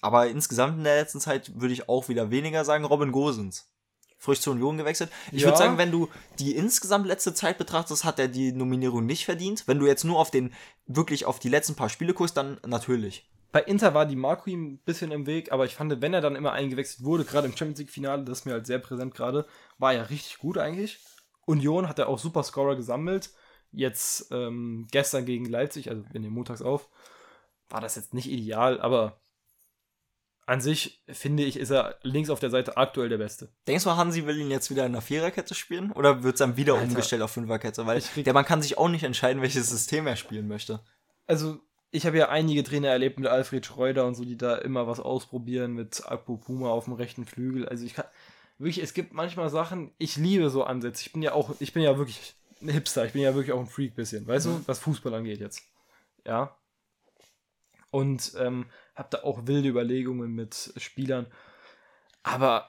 Aber 0.00 0.26
insgesamt 0.28 0.78
in 0.78 0.84
der 0.84 0.96
letzten 1.00 1.20
Zeit 1.20 1.58
würde 1.60 1.72
ich 1.74 1.88
auch 1.88 2.08
wieder 2.08 2.30
weniger 2.30 2.64
sagen, 2.64 2.84
Robin 2.84 3.12
Gosens. 3.12 3.70
Frisch 4.18 4.40
zur 4.40 4.54
Union 4.54 4.78
gewechselt. 4.78 5.10
Ich 5.32 5.42
Ja. 5.42 5.48
würde 5.48 5.58
sagen, 5.58 5.78
wenn 5.78 5.90
du 5.90 6.08
die 6.38 6.54
insgesamt 6.54 7.06
letzte 7.06 7.34
Zeit 7.34 7.58
betrachtest, 7.58 8.04
hat 8.04 8.18
er 8.18 8.28
die 8.28 8.52
Nominierung 8.52 9.04
nicht 9.04 9.24
verdient. 9.24 9.64
Wenn 9.66 9.78
du 9.78 9.86
jetzt 9.86 10.04
nur 10.04 10.18
auf 10.18 10.30
den, 10.30 10.54
wirklich 10.86 11.24
auf 11.26 11.38
die 11.38 11.48
letzten 11.48 11.74
paar 11.74 11.88
Spiele 11.88 12.14
guckst, 12.14 12.36
dann 12.36 12.58
natürlich. 12.66 13.28
Bei 13.52 13.62
Inter 13.62 13.94
war 13.94 14.06
die 14.06 14.16
Marco 14.16 14.50
ihm 14.50 14.74
ein 14.74 14.78
bisschen 14.78 15.10
im 15.12 15.26
Weg, 15.26 15.52
aber 15.52 15.64
ich 15.64 15.74
fand, 15.74 16.00
wenn 16.02 16.14
er 16.14 16.20
dann 16.20 16.36
immer 16.36 16.52
eingewechselt 16.52 17.04
wurde, 17.04 17.24
gerade 17.24 17.46
im 17.46 17.56
Champions 17.56 17.78
League-Finale, 17.78 18.24
das 18.24 18.40
ist 18.40 18.44
mir 18.44 18.52
halt 18.52 18.66
sehr 18.66 18.78
präsent 18.78 19.14
gerade, 19.14 19.46
war 19.78 19.92
er 19.94 20.10
richtig 20.10 20.38
gut 20.38 20.58
eigentlich. 20.58 20.98
Union 21.46 21.88
hat 21.88 21.98
er 21.98 22.08
auch 22.08 22.18
super 22.18 22.42
Scorer 22.42 22.76
gesammelt. 22.76 23.30
Jetzt 23.72 24.30
ähm, 24.30 24.86
gestern 24.90 25.24
gegen 25.24 25.46
Leipzig, 25.46 25.88
also 25.90 26.04
wir 26.10 26.20
nehmen 26.20 26.34
montags 26.34 26.60
auf, 26.62 26.88
war 27.68 27.80
das 27.80 27.96
jetzt 27.96 28.14
nicht 28.14 28.30
ideal, 28.30 28.80
aber 28.80 29.20
an 30.48 30.60
sich 30.60 31.02
finde 31.08 31.42
ich, 31.42 31.58
ist 31.58 31.70
er 31.70 31.96
links 32.02 32.30
auf 32.30 32.38
der 32.38 32.50
Seite 32.50 32.76
aktuell 32.76 33.08
der 33.08 33.18
Beste. 33.18 33.48
Denkst 33.66 33.82
du, 33.82 33.96
Hansi 33.96 34.26
will 34.26 34.38
ihn 34.38 34.50
jetzt 34.50 34.70
wieder 34.70 34.86
in 34.86 34.92
der 34.92 35.02
Viererkette 35.02 35.54
spielen? 35.56 35.90
Oder 35.90 36.22
wird 36.22 36.34
es 36.34 36.38
dann 36.38 36.56
wieder 36.56 36.74
Alter. 36.74 36.86
umgestellt 36.86 37.22
auf 37.22 37.32
Fünferkette? 37.32 37.84
Weil 37.86 37.98
Ich 37.98 38.12
krieg- 38.12 38.24
der 38.24 38.32
Mann 38.34 38.44
kann 38.44 38.62
sich 38.62 38.78
auch 38.78 38.88
nicht 38.88 39.02
entscheiden, 39.02 39.42
welches 39.42 39.68
System 39.70 40.06
er 40.06 40.14
spielen 40.14 40.46
möchte. 40.46 40.80
Also, 41.26 41.58
ich 41.90 42.06
habe 42.06 42.16
ja 42.18 42.28
einige 42.28 42.62
Trainer 42.62 42.88
erlebt 42.90 43.18
mit 43.18 43.28
Alfred 43.28 43.66
Schreuder 43.66 44.06
und 44.06 44.14
so, 44.14 44.24
die 44.24 44.36
da 44.36 44.54
immer 44.56 44.86
was 44.86 45.00
ausprobieren 45.00 45.72
mit 45.72 46.06
Akpo 46.06 46.36
Puma 46.36 46.68
auf 46.68 46.84
dem 46.84 46.92
rechten 46.94 47.24
Flügel. 47.24 47.68
Also 47.68 47.84
ich 47.84 47.94
kann 47.94 48.06
wirklich, 48.58 48.82
es 48.82 48.94
gibt 48.94 49.12
manchmal 49.12 49.48
Sachen, 49.50 49.92
ich 49.98 50.16
liebe 50.16 50.50
so 50.50 50.64
Ansätze. 50.64 51.02
Ich 51.06 51.12
bin 51.12 51.22
ja 51.22 51.32
auch, 51.32 51.54
ich 51.60 51.72
bin 51.72 51.82
ja 51.82 51.98
wirklich 51.98 52.34
ein 52.62 52.68
Hipster, 52.68 53.04
ich 53.04 53.12
bin 53.12 53.22
ja 53.22 53.34
wirklich 53.34 53.52
auch 53.52 53.60
ein 53.60 53.66
Freak 53.66 53.94
bisschen, 53.94 54.26
weißt 54.26 54.46
du, 54.46 54.62
was 54.66 54.78
Fußball 54.78 55.14
angeht 55.14 55.40
jetzt. 55.40 55.62
Ja. 56.24 56.56
Und 57.90 58.32
ähm, 58.38 58.66
habe 58.94 59.08
da 59.10 59.22
auch 59.22 59.46
wilde 59.46 59.68
Überlegungen 59.68 60.34
mit 60.34 60.72
Spielern. 60.76 61.26
Aber 62.22 62.68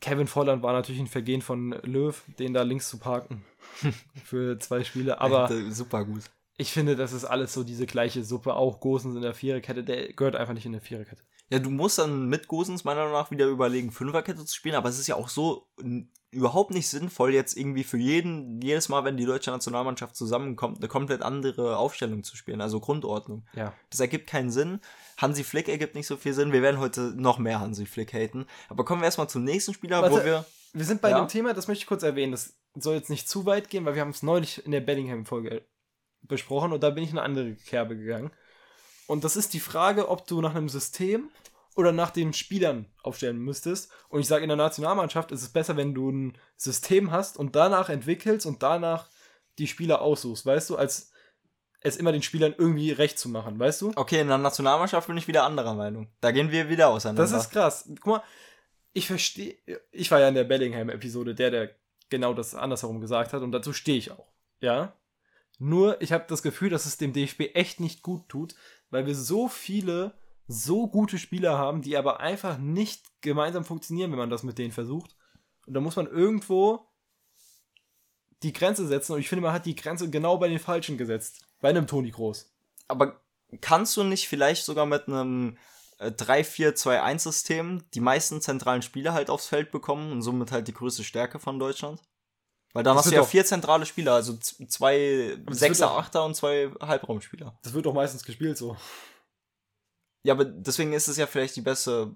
Kevin 0.00 0.26
Volland 0.26 0.62
war 0.62 0.72
natürlich 0.72 1.00
ein 1.00 1.06
Vergehen 1.06 1.42
von 1.42 1.72
Löw, 1.82 2.22
den 2.38 2.54
da 2.54 2.62
links 2.62 2.88
zu 2.88 2.98
parken. 2.98 3.44
für 4.24 4.58
zwei 4.58 4.84
Spiele. 4.84 5.20
Aber 5.20 5.48
super 5.70 6.04
gut. 6.04 6.22
ich 6.56 6.72
finde, 6.72 6.96
das 6.96 7.12
ist 7.12 7.24
alles 7.24 7.52
so 7.52 7.64
diese 7.64 7.86
gleiche 7.86 8.24
Suppe. 8.24 8.54
Auch 8.54 8.80
Gosens 8.80 9.16
in 9.16 9.22
der 9.22 9.34
Viererkette, 9.34 9.84
der 9.84 10.12
gehört 10.12 10.36
einfach 10.36 10.54
nicht 10.54 10.66
in 10.66 10.72
der 10.72 10.80
Viererkette. 10.80 11.22
Ja, 11.52 11.58
du 11.58 11.70
musst 11.70 11.98
dann 11.98 12.28
mit 12.28 12.48
Gosens 12.48 12.84
meiner 12.84 13.00
Meinung 13.00 13.12
nach 13.12 13.30
wieder 13.30 13.46
überlegen, 13.46 13.90
Fünferkette 13.92 14.44
zu 14.44 14.54
spielen, 14.54 14.74
aber 14.74 14.88
es 14.88 14.98
ist 14.98 15.06
ja 15.06 15.16
auch 15.16 15.28
so 15.28 15.68
überhaupt 16.30 16.70
nicht 16.70 16.88
sinnvoll, 16.88 17.34
jetzt 17.34 17.58
irgendwie 17.58 17.84
für 17.84 17.98
jeden, 17.98 18.62
jedes 18.62 18.88
Mal, 18.88 19.04
wenn 19.04 19.18
die 19.18 19.26
deutsche 19.26 19.50
Nationalmannschaft 19.50 20.16
zusammenkommt, 20.16 20.78
eine 20.78 20.88
komplett 20.88 21.20
andere 21.20 21.76
Aufstellung 21.76 22.24
zu 22.24 22.36
spielen, 22.36 22.62
also 22.62 22.80
Grundordnung. 22.80 23.46
Ja. 23.54 23.74
Das 23.90 24.00
ergibt 24.00 24.28
keinen 24.28 24.50
Sinn. 24.50 24.80
Hansi 25.18 25.44
Flick 25.44 25.68
ergibt 25.68 25.94
nicht 25.94 26.06
so 26.06 26.16
viel 26.16 26.32
Sinn. 26.32 26.52
Wir 26.52 26.62
werden 26.62 26.80
heute 26.80 27.12
noch 27.16 27.38
mehr 27.38 27.60
Hansi 27.60 27.84
Flick 27.84 28.14
haten. 28.14 28.46
Aber 28.70 28.86
kommen 28.86 29.02
wir 29.02 29.06
erstmal 29.06 29.28
zum 29.28 29.44
nächsten 29.44 29.74
Spieler, 29.74 29.98
wo 29.98 30.14
Warte. 30.14 30.24
wir. 30.24 30.46
Wir 30.72 30.84
sind 30.86 31.02
bei 31.02 31.10
Ja. 31.10 31.18
dem 31.18 31.28
Thema, 31.28 31.52
das 31.52 31.68
möchte 31.68 31.82
ich 31.82 31.86
kurz 31.86 32.02
erwähnen. 32.02 32.32
Das 32.32 32.56
soll 32.74 32.94
jetzt 32.94 33.10
nicht 33.10 33.28
zu 33.28 33.44
weit 33.44 33.68
gehen, 33.68 33.84
weil 33.84 33.94
wir 33.94 34.00
haben 34.00 34.08
es 34.08 34.22
neulich 34.22 34.64
in 34.64 34.72
der 34.72 34.80
Bellingham-Folge 34.80 35.66
besprochen 36.22 36.72
und 36.72 36.82
da 36.82 36.88
bin 36.88 37.04
ich 37.04 37.10
in 37.10 37.18
eine 37.18 37.26
andere 37.26 37.54
Kerbe 37.56 37.94
gegangen. 37.94 38.30
Und 39.12 39.24
das 39.24 39.36
ist 39.36 39.52
die 39.52 39.60
Frage, 39.60 40.08
ob 40.08 40.26
du 40.26 40.40
nach 40.40 40.54
einem 40.54 40.70
System 40.70 41.28
oder 41.76 41.92
nach 41.92 42.08
den 42.08 42.32
Spielern 42.32 42.86
aufstellen 43.02 43.36
müsstest. 43.36 43.92
Und 44.08 44.20
ich 44.20 44.26
sage, 44.26 44.42
in 44.42 44.48
der 44.48 44.56
Nationalmannschaft 44.56 45.32
ist 45.32 45.42
es 45.42 45.50
besser, 45.50 45.76
wenn 45.76 45.92
du 45.92 46.10
ein 46.10 46.38
System 46.56 47.10
hast 47.10 47.36
und 47.36 47.54
danach 47.54 47.90
entwickelst 47.90 48.46
und 48.46 48.62
danach 48.62 49.10
die 49.58 49.66
Spieler 49.66 50.00
aussuchst, 50.00 50.46
weißt 50.46 50.70
du, 50.70 50.76
als 50.76 51.12
es 51.80 51.98
immer 51.98 52.10
den 52.10 52.22
Spielern 52.22 52.54
irgendwie 52.56 52.90
recht 52.90 53.18
zu 53.18 53.28
machen, 53.28 53.58
weißt 53.58 53.82
du? 53.82 53.92
Okay, 53.96 54.18
in 54.18 54.28
der 54.28 54.38
Nationalmannschaft 54.38 55.08
bin 55.08 55.18
ich 55.18 55.28
wieder 55.28 55.44
anderer 55.44 55.74
Meinung. 55.74 56.08
Da 56.22 56.30
gehen 56.30 56.50
wir 56.50 56.70
wieder 56.70 56.88
auseinander. 56.88 57.20
Das 57.20 57.32
ist 57.32 57.50
krass. 57.50 57.84
Guck 58.00 58.06
mal, 58.06 58.22
ich 58.94 59.06
verstehe, 59.08 59.58
ich 59.90 60.10
war 60.10 60.20
ja 60.20 60.28
in 60.28 60.34
der 60.34 60.44
Bellingham-Episode 60.44 61.34
der, 61.34 61.50
der 61.50 61.70
genau 62.08 62.32
das 62.32 62.54
andersherum 62.54 63.02
gesagt 63.02 63.34
hat 63.34 63.42
und 63.42 63.52
dazu 63.52 63.74
stehe 63.74 63.98
ich 63.98 64.10
auch. 64.10 64.32
Ja. 64.60 64.96
Nur, 65.58 66.00
ich 66.00 66.12
habe 66.12 66.24
das 66.28 66.42
Gefühl, 66.42 66.70
dass 66.70 66.86
es 66.86 66.96
dem 66.96 67.12
DFB 67.12 67.54
echt 67.54 67.78
nicht 67.78 68.02
gut 68.02 68.30
tut, 68.30 68.54
weil 68.92 69.06
wir 69.06 69.16
so 69.16 69.48
viele, 69.48 70.12
so 70.46 70.86
gute 70.86 71.18
Spieler 71.18 71.58
haben, 71.58 71.82
die 71.82 71.96
aber 71.96 72.20
einfach 72.20 72.58
nicht 72.58 73.02
gemeinsam 73.22 73.64
funktionieren, 73.64 74.12
wenn 74.12 74.18
man 74.18 74.30
das 74.30 74.42
mit 74.42 74.58
denen 74.58 74.70
versucht. 74.70 75.16
Und 75.66 75.74
da 75.74 75.80
muss 75.80 75.96
man 75.96 76.06
irgendwo 76.06 76.86
die 78.42 78.52
Grenze 78.52 78.86
setzen 78.86 79.14
und 79.14 79.20
ich 79.20 79.28
finde, 79.28 79.42
man 79.42 79.52
hat 79.52 79.66
die 79.66 79.74
Grenze 79.76 80.10
genau 80.10 80.36
bei 80.36 80.48
den 80.48 80.58
Falschen 80.58 80.98
gesetzt. 80.98 81.40
Bei 81.60 81.70
einem 81.70 81.86
Toni 81.86 82.10
Groß. 82.10 82.52
Aber 82.86 83.20
kannst 83.60 83.96
du 83.96 84.04
nicht 84.04 84.28
vielleicht 84.28 84.64
sogar 84.64 84.84
mit 84.84 85.08
einem 85.08 85.56
äh, 85.98 86.08
3-4-2-1-System 86.08 87.84
die 87.94 88.00
meisten 88.00 88.42
zentralen 88.42 88.82
Spieler 88.82 89.14
halt 89.14 89.30
aufs 89.30 89.46
Feld 89.46 89.70
bekommen 89.70 90.12
und 90.12 90.22
somit 90.22 90.52
halt 90.52 90.68
die 90.68 90.74
größte 90.74 91.04
Stärke 91.04 91.38
von 91.38 91.58
Deutschland? 91.58 92.02
Weil 92.72 92.82
dann 92.84 92.96
Das 92.96 93.04
hast 93.06 93.12
du 93.12 93.16
ja 93.16 93.24
vier 93.24 93.44
zentrale 93.44 93.84
Spieler, 93.84 94.14
also 94.14 94.36
zwei 94.38 95.36
Sechser, 95.50 95.86
doch- 95.86 95.98
Achter 95.98 96.24
und 96.24 96.34
zwei 96.34 96.70
Halbraumspieler. 96.80 97.58
Das 97.62 97.74
wird 97.74 97.84
doch 97.86 97.92
meistens 97.94 98.24
gespielt 98.24 98.56
so. 98.56 98.76
Ja, 100.24 100.34
aber 100.34 100.44
deswegen 100.44 100.92
ist 100.92 101.08
es 101.08 101.16
ja 101.16 101.26
vielleicht 101.26 101.56
die 101.56 101.60
beste 101.62 102.14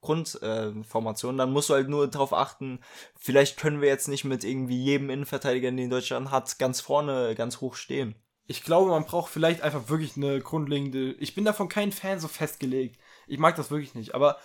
Grundformation. 0.00 1.34
Äh, 1.34 1.38
dann 1.38 1.52
musst 1.52 1.70
du 1.70 1.74
halt 1.74 1.88
nur 1.88 2.06
darauf 2.08 2.32
achten, 2.32 2.80
vielleicht 3.18 3.56
können 3.58 3.80
wir 3.80 3.88
jetzt 3.88 4.08
nicht 4.08 4.24
mit 4.24 4.44
irgendwie 4.44 4.80
jedem 4.80 5.10
Innenverteidiger, 5.10 5.70
den 5.72 5.90
Deutschland 5.90 6.30
hat, 6.30 6.58
ganz 6.58 6.80
vorne, 6.80 7.34
ganz 7.34 7.60
hoch 7.60 7.74
stehen. 7.74 8.14
Ich 8.46 8.62
glaube, 8.62 8.90
man 8.90 9.06
braucht 9.06 9.32
vielleicht 9.32 9.62
einfach 9.62 9.88
wirklich 9.88 10.16
eine 10.16 10.38
grundlegende. 10.40 11.12
Ich 11.14 11.34
bin 11.34 11.46
davon 11.46 11.70
kein 11.70 11.92
Fan 11.92 12.20
so 12.20 12.28
festgelegt. 12.28 13.00
Ich 13.26 13.38
mag 13.38 13.56
das 13.56 13.70
wirklich 13.70 13.94
nicht. 13.94 14.14
Aber 14.14 14.36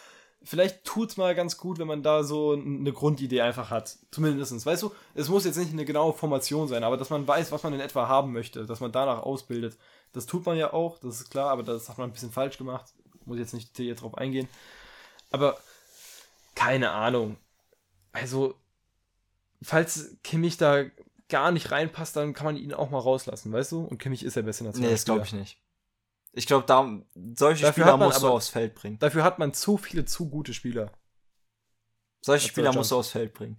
vielleicht 0.43 0.83
tut's 0.83 1.17
mal 1.17 1.35
ganz 1.35 1.57
gut, 1.57 1.79
wenn 1.79 1.87
man 1.87 2.03
da 2.03 2.23
so 2.23 2.53
eine 2.53 2.93
Grundidee 2.93 3.41
einfach 3.41 3.69
hat. 3.69 3.97
Zumindestens. 4.11 4.65
Weißt 4.65 4.83
du, 4.83 4.91
es 5.13 5.29
muss 5.29 5.45
jetzt 5.45 5.57
nicht 5.57 5.71
eine 5.71 5.85
genaue 5.85 6.13
Formation 6.13 6.67
sein, 6.67 6.83
aber 6.83 6.97
dass 6.97 7.09
man 7.09 7.27
weiß, 7.27 7.51
was 7.51 7.63
man 7.63 7.73
in 7.73 7.79
etwa 7.79 8.07
haben 8.07 8.31
möchte, 8.31 8.65
dass 8.65 8.79
man 8.79 8.91
danach 8.91 9.23
ausbildet. 9.23 9.77
Das 10.13 10.25
tut 10.25 10.45
man 10.45 10.57
ja 10.57 10.73
auch, 10.73 10.97
das 10.99 11.21
ist 11.21 11.29
klar, 11.29 11.51
aber 11.51 11.63
das 11.63 11.89
hat 11.89 11.97
man 11.97 12.09
ein 12.09 12.13
bisschen 12.13 12.31
falsch 12.31 12.57
gemacht. 12.57 12.93
Muss 13.25 13.37
jetzt 13.37 13.53
nicht 13.53 13.69
detailliert 13.69 14.01
drauf 14.01 14.17
eingehen. 14.17 14.47
Aber 15.29 15.57
keine 16.55 16.91
Ahnung. 16.91 17.37
Also, 18.11 18.55
falls 19.61 20.17
Kimmich 20.23 20.57
da 20.57 20.85
gar 21.27 21.51
nicht 21.51 21.71
reinpasst, 21.71 22.15
dann 22.15 22.33
kann 22.33 22.45
man 22.45 22.57
ihn 22.57 22.73
auch 22.73 22.89
mal 22.89 22.99
rauslassen, 22.99 23.51
weißt 23.51 23.71
du? 23.73 23.81
Und 23.81 23.99
Kimmich 23.99 24.23
ist 24.23 24.35
der 24.35 24.41
beste 24.41 24.63
Nee, 24.63 24.89
das 24.89 25.05
glaube 25.05 25.25
ich 25.25 25.33
nicht. 25.33 25.57
Ich 26.31 26.45
glaube, 26.45 26.65
da 26.67 26.87
solche 27.35 27.63
Dafür 27.63 27.83
Spieler 27.85 27.97
musst 27.97 28.21
du 28.21 28.27
aber- 28.27 28.35
aufs 28.35 28.49
Feld 28.49 28.75
bringen. 28.75 28.99
Dafür 28.99 29.23
hat 29.23 29.39
man 29.39 29.53
zu 29.53 29.77
viele, 29.77 30.05
zu 30.05 30.29
gute 30.29 30.53
Spieler. 30.53 30.91
Solche 32.21 32.43
Als 32.43 32.51
Spieler 32.51 32.73
musst 32.73 32.91
du 32.91 32.97
aufs 32.97 33.09
Feld 33.09 33.33
bringen. 33.33 33.57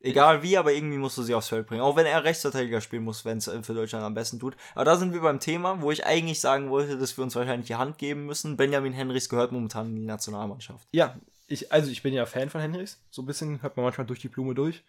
Egal 0.00 0.42
wie, 0.42 0.56
aber 0.56 0.72
irgendwie 0.72 0.98
musst 0.98 1.16
du 1.18 1.22
sie 1.22 1.34
aufs 1.34 1.48
Feld 1.48 1.66
bringen. 1.66 1.80
Auch 1.80 1.96
wenn 1.96 2.06
er 2.06 2.22
Rechtsverteidiger 2.22 2.80
spielen 2.80 3.02
muss, 3.02 3.24
wenn 3.24 3.38
es 3.38 3.50
für 3.62 3.74
Deutschland 3.74 4.04
am 4.04 4.14
besten 4.14 4.38
tut. 4.38 4.56
Aber 4.74 4.84
da 4.84 4.96
sind 4.96 5.12
wir 5.12 5.20
beim 5.20 5.40
Thema, 5.40 5.80
wo 5.82 5.90
ich 5.90 6.04
eigentlich 6.04 6.40
sagen 6.40 6.70
wollte, 6.70 6.98
dass 6.98 7.16
wir 7.16 7.24
uns 7.24 7.34
wahrscheinlich 7.34 7.66
die 7.66 7.74
Hand 7.76 7.98
geben 7.98 8.26
müssen. 8.26 8.56
Benjamin 8.56 8.92
Henrichs 8.92 9.28
gehört 9.28 9.52
momentan 9.52 9.88
in 9.88 9.96
die 9.96 10.04
Nationalmannschaft. 10.04 10.86
Ja, 10.92 11.18
ich, 11.46 11.72
also 11.72 11.90
ich 11.90 12.02
bin 12.02 12.12
ja 12.12 12.26
Fan 12.26 12.50
von 12.50 12.60
Henrys. 12.60 13.00
So 13.10 13.22
ein 13.22 13.26
bisschen 13.26 13.62
hört 13.62 13.76
man 13.76 13.84
manchmal 13.84 14.06
durch 14.06 14.20
die 14.20 14.28
Blume 14.28 14.54
durch. 14.54 14.84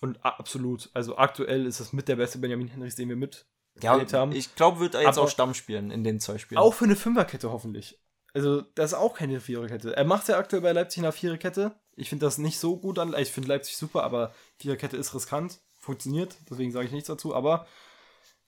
Und 0.00 0.22
absolut, 0.24 0.90
also 0.94 1.16
aktuell 1.16 1.64
ist 1.66 1.80
es 1.80 1.92
mit 1.92 2.08
der 2.08 2.16
beste 2.16 2.38
Benjamin 2.38 2.68
Henrys, 2.68 2.96
den 2.96 3.08
wir 3.08 3.16
mit 3.16 3.46
Ja, 3.82 3.92
erlebt 3.92 4.12
haben. 4.12 4.32
ich 4.32 4.54
glaube, 4.54 4.80
wird 4.80 4.94
er 4.94 5.02
jetzt 5.02 5.16
Aber- 5.18 5.26
auch 5.26 5.30
Stamm 5.30 5.54
spielen 5.54 5.90
in 5.90 6.04
den 6.04 6.20
zwei 6.20 6.38
Spielen. 6.38 6.58
Auch 6.58 6.74
für 6.74 6.84
eine 6.84 6.96
Fünferkette 6.96 7.50
hoffentlich. 7.50 7.98
Also, 8.32 8.62
das 8.74 8.92
ist 8.92 8.98
auch 8.98 9.14
keine 9.14 9.40
Viererkette. 9.40 9.96
Er 9.96 10.04
macht 10.04 10.28
ja 10.28 10.38
aktuell 10.38 10.62
bei 10.62 10.70
Leipzig 10.72 11.02
eine 11.02 11.10
Viererkette. 11.12 11.72
Ich 11.96 12.08
finde 12.08 12.26
das 12.26 12.38
nicht 12.38 12.58
so 12.60 12.76
gut 12.76 12.98
an. 12.98 13.14
Ich 13.18 13.30
finde 13.32 13.48
Leipzig 13.48 13.76
super, 13.76 14.04
aber 14.04 14.32
Viererkette 14.58 14.96
ist 14.96 15.14
riskant. 15.14 15.58
Funktioniert, 15.80 16.36
deswegen 16.48 16.70
sage 16.70 16.86
ich 16.86 16.92
nichts 16.92 17.08
dazu. 17.08 17.34
Aber 17.34 17.66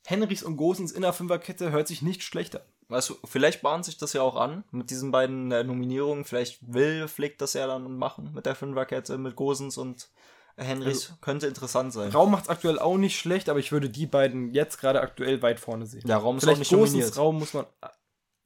Henrichs 0.04 0.42
und 0.42 0.56
Gosens 0.56 0.92
in 0.92 1.02
der 1.02 1.12
Fünferkette 1.12 1.70
hört 1.72 1.88
sich 1.88 2.02
nicht 2.02 2.22
schlecht 2.22 2.54
an. 2.56 2.62
Weißt 2.88 3.10
du, 3.10 3.16
vielleicht 3.24 3.62
bahnt 3.62 3.84
sich 3.86 3.96
das 3.96 4.12
ja 4.12 4.22
auch 4.22 4.36
an 4.36 4.64
mit 4.70 4.90
diesen 4.90 5.10
beiden 5.12 5.50
äh, 5.50 5.64
Nominierungen. 5.64 6.24
Vielleicht 6.24 6.58
will 6.72 7.08
Flick 7.08 7.38
das 7.38 7.54
ja 7.54 7.66
dann 7.66 7.96
machen 7.96 8.30
mit 8.34 8.44
der 8.46 8.54
Fünferkette, 8.54 9.16
mit 9.18 9.34
Gosens 9.34 9.78
und 9.78 10.08
Henrichs. 10.56 11.08
Also- 11.10 11.20
Könnte 11.20 11.46
interessant 11.46 11.92
sein. 11.92 12.10
Raum 12.10 12.30
macht 12.30 12.44
es 12.44 12.48
aktuell 12.50 12.78
auch 12.78 12.96
nicht 12.98 13.18
schlecht, 13.18 13.48
aber 13.48 13.58
ich 13.58 13.72
würde 13.72 13.88
die 13.90 14.06
beiden 14.06 14.52
jetzt 14.52 14.78
gerade 14.78 15.00
aktuell 15.00 15.42
weit 15.42 15.60
vorne 15.60 15.86
sehen. 15.86 16.02
Ja, 16.06 16.18
Raum 16.18 16.36
ist 16.36 16.42
auch 16.42 16.46
Vielleicht 16.46 16.58
nicht 16.60 16.70
Gosens 16.70 16.92
nominiert. 16.92 17.16
Raum 17.16 17.38
muss 17.38 17.54
man. 17.54 17.66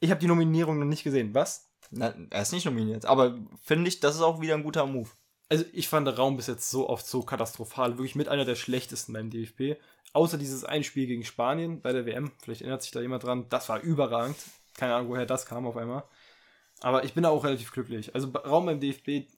Ich 0.01 0.11
habe 0.11 0.21
die 0.21 0.27
Nominierung 0.27 0.79
noch 0.79 0.87
nicht 0.87 1.05
gesehen. 1.05 1.35
Was? 1.35 1.71
Nein, 1.91 2.27
er 2.31 2.43
ist 2.43 2.53
nicht 2.53 2.65
nominiert. 2.65 3.07
Aber 3.07 3.39
finde 3.63 3.89
ich, 3.89 4.01
das 4.01 4.17
ist 4.17 4.21
auch 4.21 4.41
wieder 4.41 4.55
ein 4.55 4.63
guter 4.63 4.87
Move. 4.87 5.09
Also 5.49 5.65
ich 5.73 5.89
fand 5.89 6.07
der 6.07 6.17
Raum 6.17 6.37
bis 6.37 6.49
jetzt 6.49 6.71
so 6.71 6.89
oft 6.89 7.07
so 7.07 7.23
katastrophal, 7.23 7.93
wirklich 7.99 8.17
mit 8.17 8.29
einer 8.29 8.45
der 8.45 8.57
schlechtesten 8.57 9.13
beim 9.13 9.31
DFB. 9.31 9.81
Außer 10.13 10.39
dieses 10.39 10.65
ein 10.65 10.83
Spiel 10.83 11.07
gegen 11.07 11.25
Spanien 11.25 11.81
bei 11.83 11.93
der 11.93 12.05
WM, 12.07 12.33
vielleicht 12.43 12.63
erinnert 12.63 12.83
sich 12.83 12.91
da 12.91 13.01
jemand 13.01 13.23
dran, 13.23 13.47
das 13.49 13.69
war 13.69 13.81
überragend. 13.81 14.37
Keine 14.75 14.95
Ahnung, 14.95 15.11
woher 15.11 15.27
das 15.27 15.47
kam 15.47 15.67
auf 15.67 15.77
einmal. 15.77 16.05
Aber 16.81 17.05
ich 17.05 17.15
bin 17.15 17.23
da 17.23 17.29
auch 17.31 17.45
relativ 17.45 17.71
glücklich. 17.73 18.15
Also 18.15 18.29
Raum 18.29 18.67
beim 18.67 18.81
DFB 18.81 19.29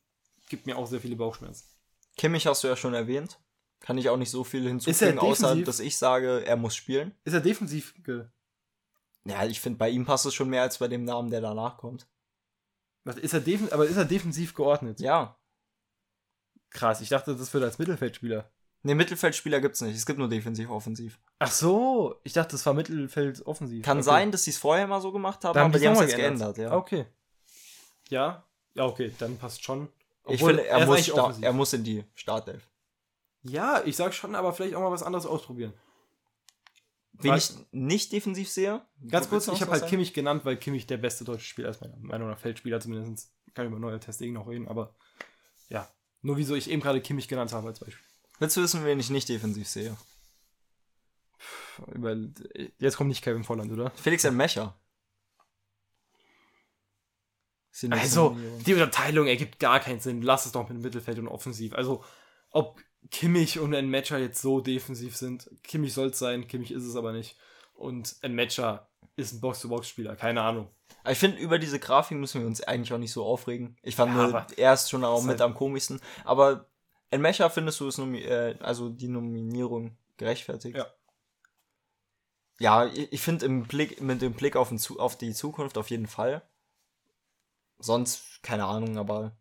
gibt 0.49 0.67
mir 0.67 0.77
auch 0.79 0.87
sehr 0.87 1.01
viele 1.01 1.17
Bauchschmerzen. 1.17 1.67
Kimmich 2.19 2.47
hast 2.47 2.63
du 2.65 2.69
ja 2.69 2.77
schon 2.77 2.93
erwähnt. 2.95 3.39
Kann 3.81 3.97
ich 3.97 4.09
auch 4.11 4.17
nicht 4.17 4.31
so 4.31 4.45
viel 4.45 4.67
hinzufügen, 4.67 5.19
außer 5.19 5.57
dass 5.57 5.81
ich 5.81 5.97
sage, 5.97 6.45
er 6.45 6.57
muss 6.57 6.75
spielen. 6.75 7.15
Ist 7.25 7.33
er 7.33 7.41
defensiv 7.41 7.95
ge 8.03 8.27
Ja, 9.25 9.45
ich 9.47 9.61
finde, 9.61 9.79
bei 9.79 9.89
ihm 9.89 10.05
passt 10.05 10.27
es 10.27 10.35
schon 10.35 10.51
mehr 10.51 10.63
als 10.63 10.79
bei 10.79 10.89
dem 10.89 11.05
Namen, 11.05 11.31
der 11.31 11.41
danach 11.41 11.79
kommt. 11.79 12.07
was, 13.05 13.17
ist 13.17 13.33
er 13.35 13.43
aber 13.73 13.87
ist 13.87 13.97
er 13.97 14.05
defensiv 14.05 14.55
geordnet? 14.55 15.01
Ja. 15.01 15.39
Krass, 16.71 17.01
ich 17.01 17.09
dachte, 17.09 17.35
das 17.37 17.55
wird 17.55 17.65
als 17.65 17.79
Mittelfeldspieler. 17.79 18.51
Ne, 18.83 18.95
Mittelfeldspieler 18.95 19.61
gibt's 19.61 19.81
nicht. 19.81 19.97
Es 19.97 20.07
gibt 20.07 20.19
nur 20.19 20.29
defensiv, 20.29 20.71
offensiv. 20.71 21.19
Ach 21.39 21.51
so, 21.51 22.17
ich 22.25 22.33
dachte, 22.33 22.53
das 22.53 22.67
war 22.67 22.75
Mittelfeld 22.75 23.45
offensiv. 23.47 23.85
Kann 23.85 23.99
Okay. 23.99 24.05
sein, 24.05 24.33
dass 24.33 24.45
sie 24.45 24.51
es 24.51 24.59
vorher 24.59 24.87
mal 24.87 25.01
so 25.01 25.13
gemacht 25.13 25.45
haben, 25.45 25.55
Da 25.55 25.61
haben 25.61 25.71
aber 25.71 25.79
die 25.79 25.87
haben 25.87 25.95
es 25.95 26.01
jetzt 26.01 26.17
geändert, 26.17 26.59
ja. 26.59 26.73
Okay. 26.73 27.07
Ja, 28.09 28.45
ja, 28.75 28.85
okay, 28.85 29.13
dann 29.19 29.37
passt 29.39 29.65
schon. 29.65 29.89
Ich 30.29 30.35
Obwohl, 30.35 30.55
finde, 30.55 30.67
er, 30.67 30.81
ist 30.81 31.15
muss 31.15 31.41
er 31.41 31.53
muss 31.53 31.73
in 31.73 31.85
die 31.85 32.05
Startelf. 32.15 32.69
Ja, 33.43 33.83
ich 33.85 33.97
sag 33.97 34.15
schon, 34.15 34.35
aber 34.35 34.53
vielleicht 34.53 34.75
auch 34.75 34.81
mal 34.81 34.91
was 34.91 35.03
anderes 35.03 35.27
ausprobieren. 35.27 35.73
Wen 37.13 37.35
ich 37.35 37.51
nicht 37.73 38.13
defensiv 38.13 38.49
sehe. 38.49 38.81
Ganz 39.09 39.29
kurz, 39.29 39.49
ich 39.49 39.61
habe 39.61 39.73
halt 39.73 39.81
sagen? 39.81 39.91
Kimmich 39.91 40.15
genannt, 40.15 40.45
weil 40.45 40.57
Kimmich 40.57 40.87
der 40.87 40.99
beste 40.99 41.25
deutsche 41.25 41.47
Spieler 41.47 41.71
ist, 41.71 41.81
meiner 41.81 41.97
Meinung 41.99 42.29
nach. 42.29 42.39
Feldspieler 42.39 42.81
zumindest. 42.81 43.33
Kann 43.55 43.67
über 43.67 43.79
neue 43.79 43.99
Testing 43.99 44.33
noch 44.33 44.47
reden, 44.47 44.69
aber 44.69 44.95
ja. 45.69 45.89
Nur 46.23 46.37
wieso 46.37 46.55
ich 46.55 46.71
eben 46.71 46.83
gerade 46.83 47.01
Kimmich 47.01 47.27
genannt 47.27 47.53
habe 47.53 47.69
als 47.69 47.81
Beispiel. 47.81 48.05
Willst 48.39 48.57
du 48.57 48.63
wissen, 48.63 48.85
wen 48.85 49.01
ich 49.01 49.11
nicht 49.11 49.29
defensiv 49.29 49.67
sehe? 49.67 49.97
Über, 51.93 52.17
jetzt 52.79 52.97
kommt 52.97 53.09
nicht 53.09 53.23
Kevin 53.23 53.45
Volland, 53.45 53.73
oder? 53.73 53.91
Felix 53.91 54.29
Mecher. 54.31 54.79
Also, 57.91 58.37
die 58.67 58.73
Unterteilung 58.75 59.27
ergibt 59.27 59.59
gar 59.59 59.81
keinen 59.81 60.01
Sinn. 60.01 60.23
Lass 60.23 60.47
es 60.47 60.53
doch 60.53 60.69
mit 60.69 60.81
Mittelfeld 60.81 61.19
und 61.19 61.29
Offensiv. 61.29 61.75
Also, 61.75 62.03
ob 62.51 62.81
Kimmich 63.11 63.59
und 63.59 63.75
ein 63.75 63.91
Matcher 63.91 64.19
jetzt 64.19 64.43
so 64.43 64.61
defensiv 64.61 65.17
sind. 65.17 65.49
Kimmich 65.63 65.95
soll 65.95 66.09
es 66.09 66.19
sein, 66.19 66.49
Kimmich 66.49 66.73
ist 66.73 66.85
es 66.85 66.97
aber 66.97 67.13
nicht. 67.13 67.37
Und 67.75 68.17
ein 68.23 68.35
Matcher 68.35 68.89
ist 69.17 69.33
ein 69.33 69.41
Box-to-Box-Spieler, 69.41 70.17
keine 70.17 70.43
Ahnung. 70.43 70.69
Ich 71.09 71.19
finde, 71.19 71.39
über 71.39 71.59
diese 71.59 71.79
Grafik 71.79 72.19
müssen 72.19 72.41
wir 72.41 72.47
uns 72.47 72.61
eigentlich 72.63 72.93
auch 72.93 72.99
nicht 72.99 73.13
so 73.13 73.25
aufregen. 73.25 73.77
Ich 73.83 73.97
fand 73.97 74.15
Ja, 74.17 74.27
nur, 74.29 74.47
er 74.57 74.75
ist 74.75 74.91
schon 74.91 75.05
auch 75.05 75.23
mit 75.23 75.31
halt- 75.31 75.43
am 75.43 75.55
komischsten. 75.55 76.01
Aber 76.25 76.67
in 77.11 77.21
Mecha 77.21 77.49
findest 77.49 77.81
du 77.81 77.89
es 77.89 77.99
äh, 77.99 78.57
also 78.61 78.89
die 78.89 79.09
Nominierung 79.09 79.97
gerechtfertigt? 80.17 80.77
Ja. 80.77 80.87
Ja, 82.59 82.87
ich, 82.87 83.13
ich 83.13 83.21
finde 83.21 83.47
im 83.47 83.65
Blick, 83.65 84.01
mit 84.01 84.21
dem 84.21 84.33
Blick 84.33 84.57
auf, 84.57 84.69
den, 84.71 84.81
auf 84.99 85.17
die 85.17 85.33
Zukunft 85.33 85.79
auf 85.79 85.91
jeden 85.91 86.09
Fall. 86.09 86.43
Sonst, 87.79 88.43
keine 88.43 88.65
Ahnung, 88.65 88.99
aber 88.99 89.37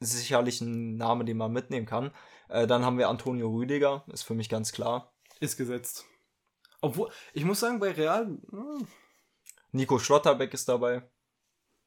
sicherlich 0.00 0.60
ein 0.60 0.96
Name, 0.96 1.24
den 1.24 1.36
man 1.36 1.52
mitnehmen 1.52 1.86
kann. 1.86 2.12
Äh, 2.48 2.66
dann 2.66 2.84
haben 2.84 2.98
wir 2.98 3.08
Antonio 3.08 3.50
Rüdiger, 3.50 4.04
ist 4.12 4.22
für 4.22 4.34
mich 4.34 4.48
ganz 4.48 4.72
klar. 4.72 5.12
Ist 5.40 5.56
gesetzt. 5.56 6.04
Obwohl, 6.80 7.10
ich 7.32 7.44
muss 7.44 7.60
sagen, 7.60 7.78
bei 7.80 7.92
Real, 7.92 8.26
hm, 8.50 8.86
Nico 9.72 9.98
Schlotterbeck 9.98 10.52
ist 10.52 10.68
dabei. 10.68 11.02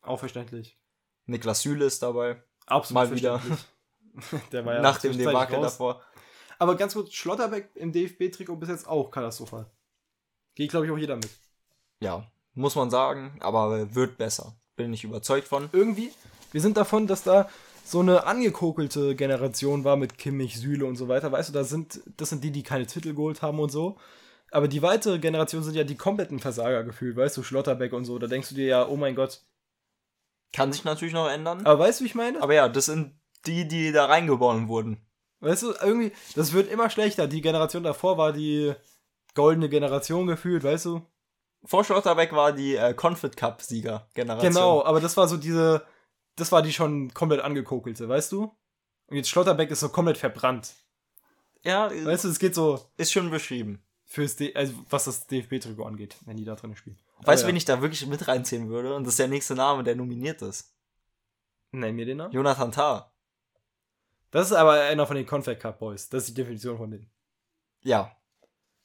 auch 0.02 0.20
verständlich. 0.20 0.80
Niklas 1.26 1.62
Süle 1.62 1.86
ist 1.86 2.02
dabei. 2.02 2.44
Absolut 2.66 3.10
Mal 3.10 3.16
wieder. 3.16 3.42
Der 4.52 4.66
war 4.66 4.76
ja 4.76 4.82
Nach 4.82 5.00
dem 5.00 5.18
Debakel 5.18 5.62
davor. 5.62 6.02
Aber 6.58 6.76
ganz 6.76 6.94
kurz, 6.94 7.14
Schlotterbeck 7.14 7.72
im 7.76 7.92
DFB-Trikot 7.92 8.56
bis 8.56 8.70
jetzt 8.70 8.88
auch 8.88 9.12
katastrophal. 9.12 9.70
Geht, 10.56 10.70
glaube 10.70 10.86
ich, 10.86 10.92
auch 10.92 10.98
jeder 10.98 11.18
mit. 11.18 11.30
Ja, 12.00 12.26
muss 12.54 12.76
man 12.76 12.90
sagen, 12.90 13.38
aber 13.42 13.94
wird 13.94 14.18
besser. 14.18 14.56
Bin 14.76 14.94
ich 14.94 15.04
überzeugt 15.04 15.48
von. 15.48 15.70
Irgendwie, 15.72 16.12
wir 16.52 16.62
sind 16.62 16.78
davon, 16.78 17.08
dass 17.08 17.24
da 17.24 17.50
so 17.86 18.00
eine 18.00 18.26
angekokelte 18.26 19.16
Generation 19.16 19.84
war 19.84 19.96
mit 19.96 20.18
Kimmich, 20.18 20.58
Süle 20.58 20.86
und 20.86 20.96
so 20.96 21.08
weiter. 21.08 21.32
Weißt 21.32 21.50
du, 21.50 21.54
da 21.54 21.64
sind, 21.64 22.02
das 22.18 22.30
sind 22.30 22.44
die, 22.44 22.52
die 22.52 22.64
keine 22.64 22.88
Titel 22.88 23.14
geholt 23.14 23.42
haben 23.42 23.60
und 23.60 23.72
so. 23.72 23.98
Aber 24.52 24.68
die 24.68 24.82
weitere 24.82 25.20
Generation 25.20 25.64
sind 25.64 25.76
ja 25.76 25.84
die 25.84 25.96
kompletten 25.96 26.40
Versager 26.40 26.84
gefühlt, 26.84 27.16
weißt 27.16 27.38
du, 27.38 27.44
Schlotterbeck 27.44 27.94
und 27.94 28.06
so. 28.06 28.18
Da 28.20 28.28
denkst 28.28 28.50
du 28.50 28.56
dir 28.56 28.66
ja, 28.66 28.88
oh 28.88 28.96
mein 28.96 29.16
Gott. 29.16 29.42
Kann 30.54 30.72
sich 30.72 30.84
natürlich 30.84 31.14
noch 31.14 31.30
ändern. 31.30 31.66
Aber 31.66 31.80
weißt 31.80 32.00
du, 32.00 32.04
wie 32.04 32.08
ich 32.08 32.16
meine? 32.16 32.42
Aber 32.42 32.54
ja, 32.54 32.70
das 32.70 32.86
sind 32.86 33.20
die, 33.46 33.68
die 33.68 33.92
da 33.92 34.06
reingeboren 34.06 34.68
wurden. 34.68 35.06
Weißt 35.42 35.64
du, 35.64 35.74
irgendwie, 35.82 36.12
das 36.36 36.54
wird 36.54 36.72
immer 36.72 36.90
schlechter. 36.90 37.28
Die 37.28 37.42
Generation 37.42 37.84
davor 37.84 38.18
war 38.18 38.34
die 38.34 38.74
goldene 39.36 39.70
Generation 39.70 40.26
gefühlt, 40.28 40.64
weißt 40.64 40.86
du? 40.86 41.02
Vor 41.66 41.84
Schlotterbeck 41.84 42.32
war 42.34 42.52
die 42.54 42.76
äh, 42.76 42.94
Confed 42.94 43.36
Cup 43.36 43.62
Sieger 43.62 44.08
Generation. 44.14 44.54
Genau, 44.54 44.84
aber 44.84 45.00
das 45.02 45.18
war 45.18 45.28
so 45.28 45.38
diese, 45.38 45.86
das 46.36 46.52
war 46.52 46.62
die 46.62 46.74
schon 46.74 47.14
komplett 47.14 47.42
angekokelte, 47.42 48.08
weißt 48.08 48.32
du? 48.32 48.56
Und 49.08 49.18
jetzt 49.18 49.30
Schlotterbeck 49.30 49.70
ist 49.72 49.80
so 49.82 49.90
komplett 49.90 50.18
verbrannt. 50.18 50.74
Ja, 51.64 51.90
Weißt 51.90 52.24
du, 52.26 52.30
es 52.30 52.38
geht 52.40 52.54
so 52.54 52.80
ist 52.98 53.12
schon 53.12 53.32
beschrieben. 53.32 53.84
fürs, 54.06 54.36
D 54.36 54.54
also 54.56 54.74
was 54.90 55.06
das 55.06 55.26
DFB-Trikot 55.28 55.84
angeht, 55.84 56.16
wenn 56.26 56.38
die 56.38 56.46
da 56.46 56.56
drin 56.56 56.76
spielen. 56.76 57.00
Weißt 57.24 57.42
du, 57.42 57.46
Aber 57.46 57.50
wen 57.50 57.56
ich 57.56 57.66
da 57.66 57.82
wirklich 57.82 58.06
mit 58.06 58.28
reinziehen 58.28 58.70
würde? 58.70 58.94
Und 58.96 59.04
das 59.06 59.14
ist 59.14 59.20
der 59.20 59.28
nächste 59.28 59.56
Name, 59.56 59.84
der 59.84 59.96
nominiert 59.96 60.42
ist. 60.42 60.76
ja. 61.72 61.80
Nenn 61.80 61.96
mir 61.96 62.06
den 62.06 62.18
Namen. 62.18 62.32
Jonathan 62.32 62.72
Tah. 62.72 63.12
Das 64.32 64.48
ist 64.48 64.54
aber 64.54 64.74
einer 64.74 65.08
von 65.08 65.16
den 65.16 65.26
Confed 65.26 65.60
Cup 65.60 65.80
Boys. 65.80 66.08
Das 66.10 66.24
ist 66.24 66.30
die 66.30 66.34
Definition 66.36 66.78
von 66.78 66.92
denen. 66.92 67.10
Ja. 67.84 68.16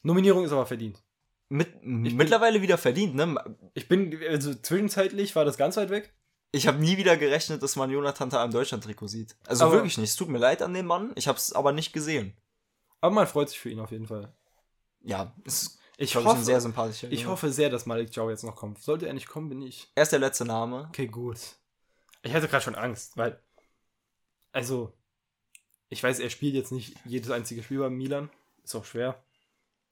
Nominierung 0.03 0.45
ist 0.45 0.53
aber 0.53 0.65
verdient. 0.65 1.03
Mit, 1.53 1.85
mittlerweile 1.85 2.63
wieder 2.63 2.79
verdient, 2.79 3.17
ne? 3.17 3.57
Ich 3.75 3.89
bin, 3.89 4.17
also 4.29 4.55
zwischenzeitlich 4.55 5.35
war 5.35 5.45
das 5.45 5.57
ganz 5.59 5.77
weit 5.77 5.91
weg. 5.91 6.15
Ich 6.53 6.67
habe 6.69 6.79
nie 6.79 6.97
wieder 6.97 7.17
gerechnet, 7.17 7.63
dass 7.63 7.75
man 7.77 7.91
Jonathan 7.91 8.31
Tah 8.31 8.45
im 8.45 8.53
Deutschland-Trikot 8.53 9.09
sieht. 9.09 9.37
Also 9.47 9.65
Aber- 9.65 9.75
wirklich 9.75 9.99
nicht. 9.99 10.11
Es 10.11 10.17
tut 10.17 10.29
mir 10.29 10.39
leid 10.39 10.63
an 10.63 10.75
den 10.75 10.87
Mann. 10.87 11.13
Ich 11.17 11.27
habe 11.29 11.39
es 11.39 11.53
aber 11.53 11.73
nicht 11.73 11.93
gesehen. 11.93 12.37
Aber 13.01 13.15
man 13.15 13.27
freut 13.27 13.49
sich 13.49 13.59
für 13.59 13.69
ihn 13.71 13.81
auf 13.81 13.91
jeden 13.91 14.07
Fall. 14.07 14.33
Ja, 15.03 15.35
ist, 15.45 15.79
Ich 15.97 16.13
glaub 16.13 16.23
ich, 16.23 16.29
ein 16.29 16.33
hoffe, 16.37 16.45
sehr 16.45 16.61
sympathischer 16.61 17.11
ich 17.11 17.21
Junge. 17.23 17.33
hoffe 17.33 17.53
sehr, 17.53 17.69
dass 17.71 17.87
Malik 17.87 18.15
Chow 18.15 18.31
jetzt 18.31 18.45
noch 18.45 18.55
kommt. 18.57 18.81
Sollte 18.83 19.07
er 19.07 19.13
nicht 19.15 19.29
kommen, 19.29 19.49
bin 19.49 19.61
ich. 19.63 19.91
Er 19.97 20.05
ist 20.05 20.13
der 20.13 20.19
letzte 20.21 20.45
Name. 20.45 20.87
Okay, 20.89 21.07
gut. 21.09 21.39
Ich 22.23 22.33
hatte 22.33 22.47
gerade 22.49 22.63
schon 22.65 22.75
Angst, 22.77 23.17
weil. 23.17 23.41
Also, 24.53 24.93
ich 25.89 26.03
weiß, 26.03 26.19
er 26.21 26.31
spielt 26.31 26.55
jetzt 26.55 26.73
nicht 26.73 26.97
jedes 27.05 27.31
einzige 27.31 27.63
Spiel 27.63 27.79
beim 27.79 27.95
Milan. 27.97 28.31
Ist 28.63 28.75
auch 28.77 28.85
schwer. 28.85 29.23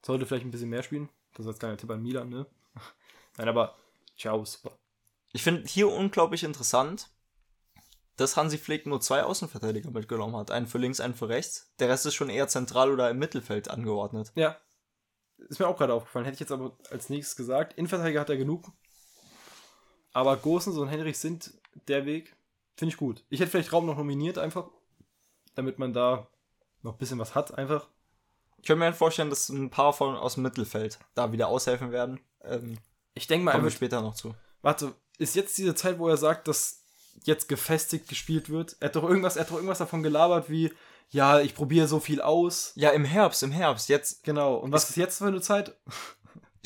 Sollte 0.04 0.26
vielleicht 0.26 0.44
ein 0.44 0.50
bisschen 0.50 0.68
mehr 0.68 0.82
spielen. 0.82 1.08
Das 1.34 1.46
ist 1.46 1.52
jetzt 1.52 1.60
keiner 1.60 1.76
Tipp 1.76 1.90
an 1.90 2.02
Milan, 2.02 2.28
ne? 2.28 2.46
Nein, 3.36 3.48
aber 3.48 3.76
Ciao 4.18 4.44
super. 4.44 4.76
Ich 5.32 5.42
finde 5.42 5.68
hier 5.68 5.88
unglaublich 5.88 6.42
interessant, 6.42 7.10
dass 8.16 8.36
Hansi 8.36 8.58
Flick 8.58 8.86
nur 8.86 9.00
zwei 9.00 9.22
Außenverteidiger 9.22 9.90
mitgenommen 9.90 10.36
hat. 10.36 10.50
Einen 10.50 10.66
für 10.66 10.78
links, 10.78 10.98
einen 10.98 11.14
für 11.14 11.28
rechts. 11.28 11.72
Der 11.78 11.88
Rest 11.88 12.04
ist 12.06 12.14
schon 12.14 12.30
eher 12.30 12.48
zentral 12.48 12.90
oder 12.90 13.08
im 13.10 13.18
Mittelfeld 13.18 13.70
angeordnet. 13.70 14.32
Ja. 14.34 14.56
Ist 15.48 15.60
mir 15.60 15.68
auch 15.68 15.78
gerade 15.78 15.94
aufgefallen. 15.94 16.24
Hätte 16.24 16.34
ich 16.34 16.40
jetzt 16.40 16.50
aber 16.50 16.76
als 16.90 17.10
nächstes 17.10 17.36
gesagt. 17.36 17.74
Innenverteidiger 17.74 18.20
hat 18.20 18.30
er 18.30 18.36
genug. 18.36 18.72
Aber 20.12 20.36
Gosens 20.36 20.76
und 20.76 20.88
Henrich 20.88 21.18
sind 21.18 21.54
der 21.86 22.06
Weg. 22.06 22.34
Finde 22.74 22.92
ich 22.92 22.98
gut. 22.98 23.24
Ich 23.28 23.38
hätte 23.38 23.52
vielleicht 23.52 23.72
Raum 23.72 23.86
noch 23.86 23.96
nominiert, 23.96 24.38
einfach. 24.38 24.68
Damit 25.54 25.78
man 25.78 25.92
da 25.92 26.28
noch 26.82 26.94
ein 26.94 26.98
bisschen 26.98 27.20
was 27.20 27.36
hat, 27.36 27.56
einfach. 27.56 27.88
Ich 28.58 28.66
könnte 28.66 28.80
mir 28.80 28.86
halt 28.86 28.96
vorstellen, 28.96 29.30
dass 29.30 29.48
ein 29.48 29.70
paar 29.70 29.92
von 29.92 30.16
aus 30.16 30.34
dem 30.34 30.42
Mittelfeld 30.42 30.98
da 31.14 31.32
wieder 31.32 31.48
aushelfen 31.48 31.92
werden. 31.92 32.20
Ähm, 32.44 32.78
Ich 33.14 33.26
denke 33.26 33.44
mal, 33.44 33.52
kommen 33.52 33.64
wir 33.64 33.70
später 33.70 34.00
noch 34.00 34.14
zu. 34.14 34.34
Warte, 34.62 34.94
ist 35.18 35.36
jetzt 35.36 35.56
diese 35.58 35.74
Zeit, 35.74 35.98
wo 35.98 36.08
er 36.08 36.16
sagt, 36.16 36.48
dass 36.48 36.82
jetzt 37.24 37.48
gefestigt 37.48 38.08
gespielt 38.08 38.50
wird? 38.50 38.76
Er 38.80 38.88
hat 38.88 38.96
doch 38.96 39.04
irgendwas, 39.04 39.36
er 39.36 39.42
hat 39.42 39.50
doch 39.50 39.56
irgendwas 39.56 39.78
davon 39.78 40.02
gelabert 40.02 40.50
wie, 40.50 40.72
ja, 41.10 41.40
ich 41.40 41.54
probiere 41.54 41.88
so 41.88 42.00
viel 42.00 42.20
aus. 42.20 42.72
Ja, 42.74 42.90
im 42.90 43.04
Herbst, 43.04 43.42
im 43.42 43.50
Herbst. 43.50 43.88
Jetzt 43.88 44.24
Genau. 44.24 44.56
Und 44.56 44.72
was 44.72 44.90
ist 44.90 44.96
jetzt 44.96 45.18
für 45.18 45.26
eine 45.26 45.40
Zeit? 45.40 45.76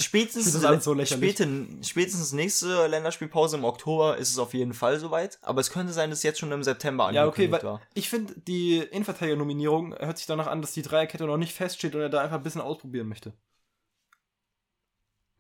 Spätestens, 0.03 0.47
Ich 0.55 0.83
so 0.83 1.05
späten, 1.05 1.81
spätestens 1.83 2.33
nächste 2.33 2.87
Länderspielpause 2.87 3.57
im 3.57 3.65
Oktober 3.65 4.17
ist 4.19 4.31
es 4.31 4.39
auf 4.39 4.55
jeden 4.55 4.75
Fall 4.75 4.99
soweit. 4.99 5.39
Aber 5.43 5.61
es 5.61 5.71
könnte 5.71 5.93
sein, 5.93 6.11
dass 6.11 6.21
es 6.21 6.23
jetzt 6.23 6.39
schon 6.39 6.53
im 6.53 6.63
September 6.63 7.05
Ja, 7.13 7.27
okay, 7.27 7.45
angekündigt 7.45 7.65
war. 7.65 7.81
ich 7.95 8.09
finde, 8.09 8.35
die 8.47 8.79
Innenverteidiger-Nominierung 8.79 9.95
hört 9.99 10.19
sich 10.19 10.27
danach 10.27 10.47
an, 10.47 10.61
dass 10.61 10.73
die 10.73 10.83
Dreierkette 10.83 11.25
noch 11.25 11.37
nicht 11.37 11.55
feststeht 11.55 11.95
und 11.95 12.01
er 12.01 12.09
da 12.09 12.21
einfach 12.21 12.37
ein 12.37 12.43
bisschen 12.43 12.61
ausprobieren 12.61 13.09
möchte. 13.09 13.33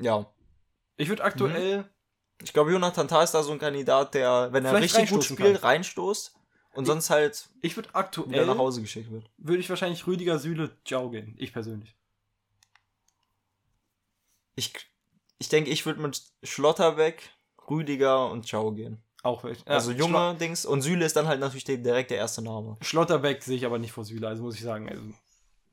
Ja. 0.00 0.26
Ich 0.96 1.08
würde 1.08 1.24
aktuell, 1.24 1.84
Ich 2.42 2.52
glaube, 2.52 2.72
Jonathan 2.72 3.08
Tah 3.08 3.22
ist 3.22 3.32
da 3.32 3.42
so 3.42 3.52
ein 3.52 3.58
Kandidat, 3.58 4.14
der, 4.14 4.48
wenn 4.52 4.64
er 4.64 4.74
richtig 4.74 5.10
gut 5.10 5.24
spielt, 5.24 5.60
kann. 5.60 5.70
reinstoßt 5.70 6.34
und 6.74 6.86
sonst 6.86 7.10
halt 7.10 7.48
ich 7.60 7.76
würde 7.76 7.88
wieder 7.90 7.98
aktuell, 7.98 8.46
nach 8.46 8.58
Hause 8.58 8.80
geschickt 8.80 9.10
wird. 9.10 9.30
würde 9.36 9.58
ich 9.60 9.68
wahrscheinlich 9.70 10.06
Rüdiger, 10.06 10.38
Süle, 10.38 10.76
Ciao 10.84 11.10
gehen. 11.10 11.34
Ich 11.38 11.52
persönlich. 11.52 11.94
Ich, 14.54 14.72
ich 15.38 15.48
denke, 15.48 15.70
ich 15.70 15.86
würde 15.86 16.00
mit 16.00 16.22
Schlotterbeck, 16.42 17.30
Rüdiger 17.70 18.30
und 18.30 18.46
Ciao 18.46 18.72
gehen. 18.72 19.02
Auch 19.22 19.44
welch- 19.44 19.60
ja, 19.60 19.74
also 19.74 19.92
junge 19.92 20.34
Dings. 20.36 20.64
Und 20.66 20.82
Süle 20.82 21.04
ist 21.04 21.14
dann 21.16 21.28
halt 21.28 21.40
natürlich 21.40 21.64
der, 21.64 21.78
direkt 21.78 22.10
der 22.10 22.18
erste 22.18 22.42
Name. 22.42 22.72
Schlo- 22.80 22.84
Schlotterbeck 22.84 23.42
sehe 23.42 23.56
ich 23.56 23.64
aber 23.64 23.78
nicht 23.78 23.92
vor 23.92 24.04
Süle, 24.04 24.26
also 24.28 24.42
muss 24.42 24.56
ich 24.56 24.62
sagen. 24.62 24.88
Also, 24.88 25.02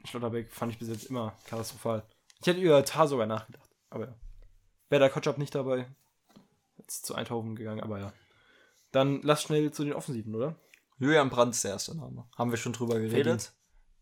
Schlotterbeck 0.05 0.51
fand 0.51 0.71
ich 0.71 0.79
bis 0.79 0.87
jetzt 0.89 1.05
immer 1.05 1.35
katastrophal. 1.47 2.05
Ich 2.41 2.47
hätte 2.47 2.59
über 2.61 2.83
Tar 2.85 3.07
sogar 3.07 3.25
nachgedacht, 3.25 3.69
aber 3.89 4.05
ja. 4.07 4.15
Wäre 4.89 4.99
der 5.01 5.09
Kotschab 5.09 5.37
nicht 5.37 5.53
dabei, 5.55 5.87
jetzt 6.77 7.05
zu 7.05 7.15
Eindhoven 7.15 7.55
gegangen, 7.55 7.81
aber 7.81 7.99
ja. 7.99 8.13
Dann 8.91 9.21
lass 9.23 9.43
schnell 9.43 9.71
zu 9.71 9.83
den 9.83 9.93
Offensiven, 9.93 10.33
oder? 10.35 10.55
Julian 10.97 11.29
Brandt 11.29 11.53
ist 11.55 11.63
der 11.63 11.71
erste 11.71 11.95
Name. 11.95 12.27
Haben 12.37 12.51
wir 12.51 12.57
schon 12.57 12.73
drüber 12.73 12.99
geredet. 12.99 13.53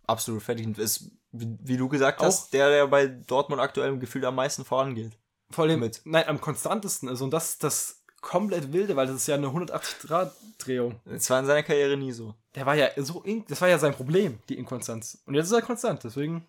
Absolut 0.08 0.42
verdient. 0.42 0.78
Ist, 0.80 1.12
wie, 1.32 1.58
wie 1.62 1.78
du 1.78 1.88
gesagt 1.90 2.20
Auch- 2.22 2.26
hast, 2.26 2.54
der, 2.54 2.70
der 2.70 2.88
bei 2.88 3.08
Dortmund 3.08 3.62
aktuell 3.62 3.90
im 3.90 4.00
Gefühl 4.00 4.26
am 4.26 4.36
meisten 4.36 4.66
vorangeht. 4.66 5.12
Vor 5.52 5.66
allem, 5.66 5.80
Mit. 5.82 6.02
nein, 6.06 6.28
am 6.28 6.42
konstantesten 6.42 7.08
ist 7.10 7.22
und 7.22 7.32
das 7.32 7.50
ist 7.52 7.64
das 7.64 8.04
komplett 8.22 8.74
wilde, 8.74 8.96
weil 8.96 9.08
das 9.08 9.16
ist 9.18 9.28
ja 9.28 9.36
eine 9.36 9.48
180-Grad-Drehung. 9.48 11.00
Es 11.06 11.30
war 11.30 11.40
in 11.40 11.46
seiner 11.46 11.64
Karriere 11.64 11.96
nie 11.98 12.12
so. 12.12 12.34
Der 12.56 12.66
war 12.66 12.76
ja 12.76 12.90
so, 12.98 13.24
das 13.48 13.62
war 13.62 13.70
ja 13.70 13.78
sein 13.80 13.94
Problem, 13.94 14.40
die 14.50 14.58
Inkonstanz. 14.58 15.22
Und 15.26 15.36
jetzt 15.36 15.46
ist 15.48 15.52
er 15.52 15.62
konstant, 15.62 16.04
deswegen 16.04 16.46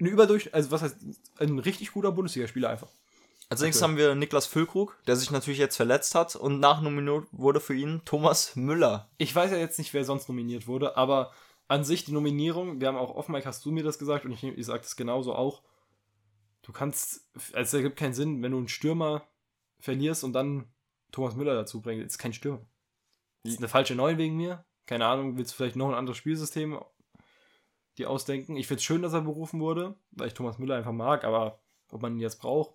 eine 0.00 0.08
Überdurch, 0.08 0.52
also 0.54 0.70
was 0.70 0.82
heißt, 0.82 0.96
ein 1.38 1.58
richtig 1.58 1.92
guter 1.92 2.10
Bundesligaspieler 2.12 2.70
einfach. 2.70 2.88
Als 3.50 3.60
nächstes 3.60 3.82
Okay. 3.82 3.90
haben 3.92 3.98
wir 3.98 4.14
Niklas 4.14 4.46
Füllkrug, 4.46 4.96
der 5.06 5.16
sich 5.16 5.30
natürlich 5.30 5.58
jetzt 5.58 5.76
verletzt 5.76 6.14
hat 6.14 6.34
und 6.34 6.58
nachnominiert 6.60 7.26
wurde 7.30 7.60
für 7.60 7.74
ihn 7.74 8.00
Thomas 8.04 8.56
Müller. 8.56 9.10
Ich 9.18 9.34
weiß 9.34 9.50
ja 9.52 9.58
jetzt 9.58 9.78
nicht, 9.78 9.92
wer 9.94 10.04
sonst 10.04 10.28
nominiert 10.28 10.66
wurde, 10.66 10.96
aber 10.96 11.30
an 11.68 11.84
sich 11.84 12.04
die 12.04 12.12
Nominierung, 12.12 12.80
wir 12.80 12.88
haben 12.88 12.96
auch 12.96 13.14
off 13.14 13.28
Mike, 13.28 13.46
hast 13.46 13.64
du 13.64 13.70
mir 13.70 13.82
das 13.82 13.98
gesagt 13.98 14.24
und 14.24 14.32
ich, 14.32 14.44
ich 14.44 14.66
sage 14.66 14.82
das 14.82 14.96
genauso 14.96 15.34
auch. 15.34 15.62
Du 16.62 16.72
kannst, 16.72 17.28
also 17.34 17.58
es 17.58 17.74
ergibt 17.74 17.96
keinen 17.96 18.14
Sinn, 18.14 18.42
wenn 18.42 18.52
du 18.52 18.58
einen 18.58 18.68
Stürmer 18.68 19.26
verlierst 19.78 20.24
und 20.24 20.32
dann 20.32 20.72
Thomas 21.12 21.36
Müller 21.36 21.54
dazu 21.54 21.80
bringst. 21.80 22.06
Ist 22.06 22.18
kein 22.18 22.32
Stürmer. 22.32 22.66
Das 23.42 23.52
ist 23.52 23.58
eine 23.58 23.68
falsche 23.68 23.94
Neun 23.94 24.18
wegen 24.18 24.36
mir. 24.36 24.64
Keine 24.86 25.06
Ahnung, 25.06 25.36
willst 25.36 25.52
du 25.52 25.56
vielleicht 25.56 25.76
noch 25.76 25.88
ein 25.88 25.94
anderes 25.94 26.16
Spielsystem 26.16 26.78
dir 27.98 28.10
ausdenken? 28.10 28.56
Ich 28.56 28.66
finde 28.66 28.78
es 28.78 28.84
schön, 28.84 29.02
dass 29.02 29.12
er 29.12 29.20
berufen 29.22 29.60
wurde, 29.60 29.94
weil 30.10 30.28
ich 30.28 30.34
Thomas 30.34 30.58
Müller 30.58 30.76
einfach 30.76 30.92
mag, 30.92 31.24
aber 31.24 31.62
ob 31.90 32.02
man 32.02 32.14
ihn 32.14 32.20
jetzt 32.20 32.40
braucht. 32.40 32.74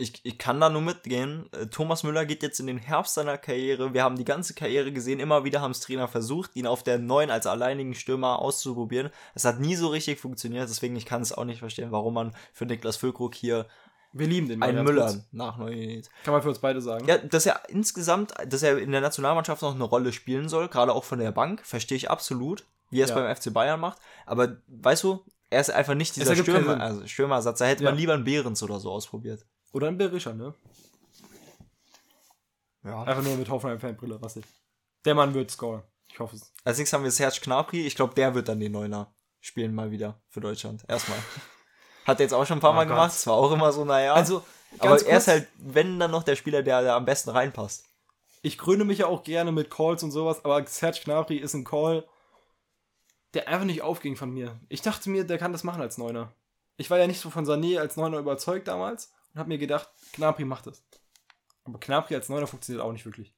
Ich, 0.00 0.20
ich 0.24 0.38
kann 0.38 0.60
da 0.60 0.70
nur 0.70 0.80
mitgehen. 0.82 1.48
Äh, 1.52 1.66
Thomas 1.66 2.02
Müller 2.04 2.24
geht 2.24 2.42
jetzt 2.42 2.58
in 2.58 2.66
den 2.66 2.78
Herbst 2.78 3.14
seiner 3.14 3.36
Karriere. 3.38 3.92
Wir 3.92 4.02
haben 4.02 4.16
die 4.16 4.24
ganze 4.24 4.54
Karriere 4.54 4.92
gesehen. 4.92 5.20
Immer 5.20 5.44
wieder 5.44 5.60
haben 5.60 5.72
es 5.72 5.80
Trainer 5.80 6.08
versucht, 6.08 6.56
ihn 6.56 6.66
auf 6.66 6.82
der 6.82 6.98
neuen 6.98 7.30
als 7.30 7.46
alleinigen 7.46 7.94
Stürmer 7.94 8.38
auszuprobieren. 8.38 9.10
Es 9.34 9.44
hat 9.44 9.60
nie 9.60 9.76
so 9.76 9.88
richtig 9.88 10.18
funktioniert. 10.18 10.68
Deswegen 10.68 10.96
ich 10.96 11.04
kann 11.06 11.20
es 11.22 11.32
auch 11.32 11.44
nicht 11.44 11.58
verstehen, 11.58 11.92
warum 11.92 12.14
man 12.14 12.34
für 12.52 12.64
Niklas 12.66 12.96
Füllkrug 12.96 13.34
hier 13.34 13.66
Wir 14.12 14.26
lieben 14.26 14.48
den 14.48 14.62
einen 14.62 14.76
ganz 14.76 14.88
Müller 14.88 15.06
kurz. 15.06 15.18
nachnominiert. 15.32 16.08
Kann 16.24 16.32
man 16.32 16.42
für 16.42 16.48
uns 16.48 16.60
beide 16.60 16.80
sagen. 16.80 17.06
Ja, 17.06 17.18
dass 17.18 17.44
er 17.46 17.60
insgesamt, 17.68 18.32
dass 18.46 18.62
er 18.62 18.78
in 18.78 18.92
der 18.92 19.02
Nationalmannschaft 19.02 19.60
noch 19.62 19.74
eine 19.74 19.84
Rolle 19.84 20.12
spielen 20.12 20.48
soll, 20.48 20.68
gerade 20.68 20.92
auch 20.94 21.04
von 21.04 21.18
der 21.18 21.30
Bank, 21.32 21.60
verstehe 21.66 21.96
ich 21.96 22.10
absolut, 22.10 22.64
wie 22.90 23.00
er 23.00 23.04
es 23.04 23.10
Ja. 23.10 23.16
beim 23.16 23.36
FC 23.36 23.52
Bayern 23.52 23.78
macht. 23.80 23.98
Aber 24.24 24.56
weißt 24.68 25.04
du, 25.04 25.22
er 25.50 25.60
ist 25.60 25.70
einfach 25.70 25.94
nicht 25.94 26.16
dieser 26.16 26.34
Stürmer, 26.36 26.80
also 26.80 27.06
Stürmersatz. 27.06 27.58
Da 27.58 27.66
hätte 27.66 27.84
Ja. 27.84 27.90
man 27.90 27.98
lieber 27.98 28.14
einen 28.14 28.24
Behrens 28.24 28.62
oder 28.62 28.80
so 28.80 28.90
ausprobiert. 28.90 29.44
Oder 29.72 29.88
ein 29.88 29.98
Berisha, 29.98 30.32
ne? 30.32 30.54
Ja. 32.84 33.02
Einfach 33.02 33.22
nur 33.22 33.36
mit 33.36 33.48
Hoffenheim-Fanbrille, 33.48 34.20
was 34.20 34.36
ich. 34.36 34.44
Der 35.04 35.14
Mann 35.14 35.34
wird 35.34 35.50
scoren. 35.50 35.82
Ich 36.08 36.18
hoffe 36.18 36.36
es. 36.36 36.52
Als 36.64 36.78
nächstes 36.78 36.96
haben 36.96 37.04
wir 37.04 37.10
Serge 37.10 37.38
Gnabry. 37.42 37.86
Ich 37.86 37.94
glaube, 37.94 38.14
der 38.14 38.34
wird 38.34 38.48
dann 38.48 38.60
den 38.60 38.72
Neuner 38.72 39.12
spielen 39.40 39.74
mal 39.74 39.90
wieder 39.90 40.20
für 40.28 40.40
Deutschland. 40.40 40.84
Erstmal. 40.88 41.18
Hat 42.04 42.18
er 42.20 42.24
jetzt 42.24 42.32
auch 42.34 42.44
schon 42.46 42.58
ein 42.58 42.60
paar 42.60 42.72
Oh 42.72 42.74
Mal 42.74 42.84
Gott. 42.86 42.94
gemacht. 42.96 43.12
Es 43.12 43.26
war 43.26 43.34
auch 43.34 43.52
immer 43.52 43.72
so, 43.72 43.84
naja. 43.84 44.14
Also, 44.14 44.42
aber 44.78 44.90
ganz 44.90 45.02
er 45.02 45.18
ist 45.18 45.24
kurz, 45.24 45.28
halt, 45.28 45.48
wenn 45.58 45.98
dann 45.98 46.10
noch 46.10 46.22
der 46.22 46.36
Spieler, 46.36 46.62
der 46.62 46.82
da 46.82 46.96
am 46.96 47.04
besten 47.04 47.30
reinpasst. 47.30 47.84
ich 48.42 48.58
kröne 48.58 48.84
mich 48.84 48.98
ja 48.98 49.06
auch 49.06 49.22
gerne 49.22 49.52
mit 49.52 49.70
Calls 49.70 50.02
und 50.02 50.10
sowas, 50.10 50.44
aber 50.44 50.66
Serge 50.66 51.00
Gnabry 51.04 51.36
ist 51.36 51.54
ein 51.54 51.64
Call, 51.64 52.06
der 53.34 53.48
einfach 53.48 53.64
nicht 53.64 53.82
aufging 53.82 54.16
von 54.16 54.30
mir. 54.30 54.58
Ich 54.68 54.82
dachte 54.82 55.08
mir, 55.10 55.24
der 55.24 55.38
kann 55.38 55.52
das 55.52 55.64
machen 55.64 55.80
als 55.82 55.98
Neuner. 55.98 56.32
Ich 56.76 56.90
war 56.90 56.98
ja 56.98 57.06
nicht 57.06 57.20
so 57.20 57.30
von 57.30 57.46
Sané 57.46 57.78
als 57.78 57.96
Neuner 57.96 58.18
überzeugt 58.18 58.68
damals 58.68 59.12
und 59.32 59.38
habe 59.38 59.48
mir 59.48 59.58
gedacht, 59.58 59.88
Gnabry 60.12 60.44
macht 60.44 60.66
das. 60.66 60.82
Aber 61.64 61.78
Gnabry 61.78 62.14
als 62.14 62.28
Neuner 62.28 62.46
funktioniert 62.46 62.84
auch 62.84 62.92
nicht 62.92 63.04
wirklich. 63.04 63.34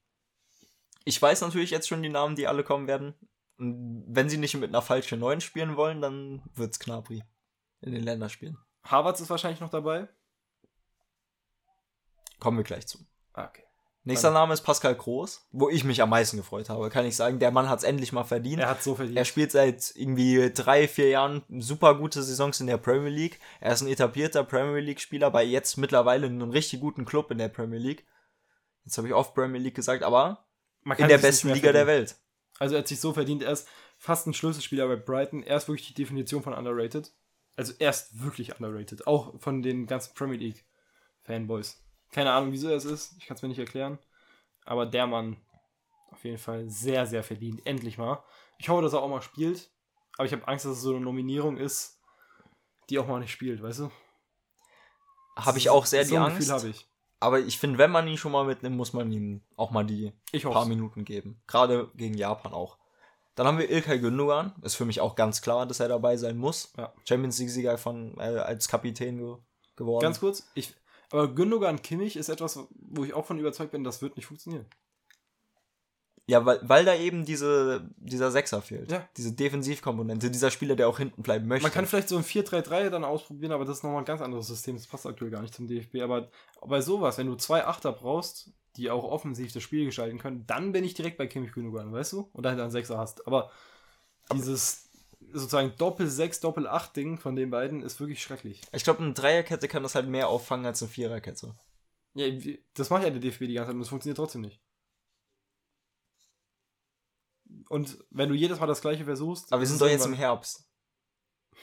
Ich 1.05 1.21
weiß 1.21 1.41
natürlich 1.41 1.71
jetzt 1.71 1.87
schon 1.87 2.01
die 2.01 2.09
Namen, 2.09 2.35
die 2.35 2.47
alle 2.47 2.63
kommen 2.63 2.87
werden. 2.87 3.13
Und 3.57 4.05
wenn 4.07 4.29
sie 4.29 4.37
nicht 4.37 4.55
mit 4.55 4.69
einer 4.69 4.81
falschen 4.81 5.19
Neun 5.19 5.41
spielen 5.41 5.75
wollen, 5.75 6.01
dann 6.01 6.41
wird's 6.53 6.79
Gnabry 6.79 7.23
in 7.81 7.93
den 7.93 8.03
Länderspielen. 8.03 8.57
Havertz 8.83 9.19
ist 9.19 9.29
wahrscheinlich 9.29 9.59
noch 9.59 9.69
dabei. 9.69 10.07
Kommen 12.39 12.57
wir 12.57 12.63
gleich 12.63 12.87
zu. 12.87 12.99
Ah, 13.33 13.45
okay. 13.45 13.63
Nächster 14.05 14.27
Dann- 14.27 14.33
Name 14.33 14.53
ist 14.53 14.61
Pascal 14.61 14.95
Groß, 14.95 15.47
wo 15.51 15.69
ich 15.69 15.85
mich 15.85 16.01
am 16.01 16.09
meisten 16.09 16.35
gefreut 16.35 16.69
habe, 16.69 16.89
kann 16.89 17.05
ich 17.05 17.15
sagen. 17.15 17.39
Der 17.39 17.51
Mann 17.51 17.69
hat's 17.69 17.83
endlich 17.85 18.11
mal 18.11 18.25
verdient. 18.25 18.59
Er 18.61 18.69
hat 18.69 18.83
so 18.83 18.95
verdient. 18.95 19.17
Er 19.17 19.23
spielt 19.23 19.51
seit 19.53 19.93
irgendwie 19.95 20.51
drei, 20.53 20.89
vier 20.89 21.07
Jahren 21.07 21.41
super 21.59 21.95
gute 21.95 22.21
Saisons 22.21 22.59
in 22.59 22.67
der 22.67 22.77
Premier 22.77 23.09
League. 23.09 23.39
Er 23.61 23.71
ist 23.71 23.81
ein 23.81 23.87
etablierter 23.87 24.43
Premier 24.43 24.81
League-Spieler 24.81 25.31
bei 25.31 25.45
jetzt 25.45 25.77
mittlerweile 25.77 26.25
einem 26.27 26.49
richtig 26.49 26.81
guten 26.81 27.05
Club 27.05 27.31
in 27.31 27.37
der 27.37 27.47
Premier 27.47 27.79
League. 27.79 28.05
Jetzt 28.83 28.97
habe 28.97 29.07
ich 29.07 29.13
oft 29.13 29.33
Premier 29.33 29.61
League 29.61 29.75
gesagt, 29.75 30.03
aber 30.03 30.45
in 30.97 31.07
der 31.07 31.17
besten 31.19 31.47
Liga 31.53 31.71
der 31.71 31.85
verdienen. 31.85 31.87
Welt. 32.09 32.15
Also 32.59 32.75
er 32.75 32.79
hat 32.79 32.87
sich 32.89 32.99
so 32.99 33.13
verdient, 33.13 33.41
er 33.41 33.53
ist 33.53 33.67
fast 33.97 34.27
ein 34.27 34.33
Schlüsselspieler 34.33 34.85
bei 34.87 34.97
Brighton. 34.97 35.43
Er 35.43 35.55
ist 35.55 35.69
wirklich 35.69 35.87
die 35.87 35.93
Definition 35.93 36.43
von 36.43 36.53
underrated. 36.53 37.13
Also 37.55 37.71
er 37.79 37.91
ist 37.91 38.21
wirklich 38.21 38.59
underrated. 38.59 39.07
Auch 39.07 39.39
von 39.39 39.61
den 39.61 39.87
ganzen 39.87 40.13
Premier 40.13 40.37
League 40.37 40.65
Fanboys. 41.23 41.79
Keine 42.13 42.31
Ahnung, 42.31 42.51
wieso 42.51 42.69
er 42.69 42.77
es 42.77 42.85
ist. 42.85 43.15
Ich 43.17 43.25
kann 43.25 43.35
es 43.35 43.41
mir 43.41 43.49
nicht 43.49 43.59
erklären. 43.59 43.99
Aber 44.65 44.85
der 44.85 45.07
Mann 45.07 45.37
auf 46.11 46.23
jeden 46.23 46.37
Fall 46.37 46.69
sehr, 46.69 47.05
sehr 47.05 47.23
verdient. 47.23 47.65
Endlich 47.65 47.97
mal. 47.97 48.23
Ich 48.59 48.69
hoffe, 48.69 48.83
dass 48.83 48.93
er 48.93 49.01
auch 49.01 49.09
mal 49.09 49.21
spielt. 49.21 49.69
Aber 50.17 50.25
ich 50.25 50.31
habe 50.31 50.47
Angst, 50.47 50.63
dass 50.63 50.73
es 50.73 50.81
so 50.81 50.91
eine 50.91 51.01
Nominierung 51.01 51.57
ist, 51.57 51.99
die 52.89 52.99
auch 52.99 53.07
mal 53.07 53.19
nicht 53.19 53.31
spielt, 53.31 53.63
weißt 53.63 53.79
du? 53.79 53.91
Habe 55.35 55.57
ich 55.57 55.71
auch 55.71 55.87
sehr 55.87 56.05
so 56.05 56.11
die 56.11 56.17
Angst. 56.17 56.37
Gefühl 56.37 56.53
habe 56.53 56.69
ich. 56.69 56.87
Aber 57.19 57.39
ich 57.39 57.57
finde, 57.57 57.79
wenn 57.79 57.89
man 57.89 58.07
ihn 58.07 58.17
schon 58.17 58.31
mal 58.31 58.45
mitnimmt, 58.45 58.77
muss 58.77 58.93
man 58.93 59.11
ihm 59.11 59.41
auch 59.55 59.71
mal 59.71 59.83
die 59.83 60.13
Ich 60.31 60.43
paar. 60.43 60.65
Minuten 60.65 61.05
geben. 61.05 61.41
Gerade 61.47 61.89
gegen 61.95 62.15
Japan 62.15 62.53
auch. 62.53 62.77
Dann 63.33 63.47
haben 63.47 63.57
wir 63.57 63.69
Ilkay 63.71 63.97
Gündogan. 63.99 64.53
Ist 64.61 64.75
für 64.75 64.85
mich 64.85 65.01
auch 65.01 65.15
ganz 65.15 65.41
klar, 65.41 65.65
dass 65.65 65.79
er 65.79 65.87
dabei 65.87 66.17
sein 66.17 66.37
muss. 66.37 66.73
Ja. 66.77 66.93
Champions 67.07 67.39
League-Sieger 67.39 67.77
von, 67.79 68.15
äh, 68.19 68.37
als 68.37 68.67
Kapitän 68.67 69.17
ge 69.17 69.37
geworden. 69.75 70.03
Ganz 70.03 70.19
kurz, 70.19 70.51
ich, 70.53 70.75
aber 71.13 71.27
Gündogan 71.27 71.79
Kimmich 71.79 72.15
ist 72.15 72.27
etwas, 72.27 72.59
wo 72.71 73.03
ich 73.03 73.13
auch 73.13 73.25
von 73.25 73.37
überzeugt 73.37 73.71
bin, 73.71 73.83
das 73.83 74.01
wird 74.01 74.15
nicht 74.15 74.25
funktionieren. 74.25 74.65
Ja, 76.25 76.43
weil, 76.43 76.59
weil 76.63 76.85
da 76.85 76.95
eben 76.95 77.23
diese, 77.23 77.87
dieser 77.97 78.31
Sechser 78.31 78.63
fehlt. 78.63 78.91
Ja. 78.91 79.07
Diese 79.15 79.31
Defensivkomponente, 79.31 80.31
dieser 80.31 80.49
Spieler, 80.49 80.75
der 80.75 80.87
auch 80.87 80.97
hinten 80.97 81.21
bleiben 81.21 81.47
möchte. 81.47 81.61
Man 81.61 81.71
kann 81.71 81.85
vielleicht 81.85 82.09
so 82.09 82.17
ein 82.17 82.23
4-3-3 82.23 82.89
dann 82.89 83.03
ausprobieren, 83.03 83.51
aber 83.51 83.63
das 83.63 83.77
ist 83.77 83.83
nochmal 83.83 84.01
ein 84.01 84.05
ganz 84.05 84.21
anderes 84.21 84.47
System. 84.47 84.75
Das 84.75 84.87
passt 84.87 85.05
aktuell 85.05 85.29
gar 85.29 85.43
nicht 85.43 85.53
zum 85.53 85.67
DFB. 85.67 85.97
Aber 86.01 86.29
bei 86.65 86.81
sowas, 86.81 87.19
wenn 87.19 87.27
du 87.27 87.35
zwei 87.35 87.63
Achter 87.63 87.91
brauchst, 87.91 88.49
die 88.77 88.89
auch 88.89 89.03
offensiv 89.03 89.53
das 89.53 89.61
Spiel 89.61 89.85
gestalten 89.85 90.17
können, 90.17 90.47
dann 90.47 90.71
bin 90.71 90.83
ich 90.83 90.95
direkt 90.95 91.19
bei 91.19 91.27
Kimmich 91.27 91.51
Gündogan, 91.51 91.93
weißt 91.93 92.13
du? 92.13 92.29
Und 92.33 92.43
dann 92.43 92.59
einen 92.59 92.71
Sechser 92.71 92.97
hast. 92.97 93.27
Aber 93.27 93.51
dieses 94.33 94.89
sozusagen 95.33 95.73
Doppel-6, 95.77 96.41
Doppel-8-Ding 96.41 97.17
von 97.17 97.35
den 97.35 97.49
beiden 97.49 97.81
ist 97.81 97.99
wirklich 97.99 98.21
schrecklich. 98.21 98.61
Ich 98.71 98.83
glaube, 98.83 99.03
eine 99.03 99.13
Dreierkette 99.13 99.67
kann 99.67 99.83
das 99.83 99.95
halt 99.95 100.07
mehr 100.07 100.29
auffangen 100.29 100.65
als 100.65 100.81
eine 100.81 100.91
Viererkette. 100.91 101.55
Ja, 102.13 102.25
das 102.75 102.89
macht 102.89 103.03
ja 103.03 103.09
der 103.09 103.19
DFB 103.19 103.41
die 103.41 103.53
ganze 103.53 103.67
Zeit 103.67 103.75
und 103.75 103.79
das 103.79 103.89
funktioniert 103.89 104.17
trotzdem 104.17 104.41
nicht. 104.41 104.61
Und 107.69 107.97
wenn 108.11 108.29
du 108.29 108.35
jedes 108.35 108.59
Mal 108.59 108.67
das 108.67 108.81
gleiche 108.81 109.05
versuchst. 109.05 109.51
Aber 109.51 109.61
wir 109.61 109.67
sind 109.67 109.81
doch 109.81 109.87
jetzt 109.87 110.05
im 110.05 110.13
Herbst. 110.13 110.67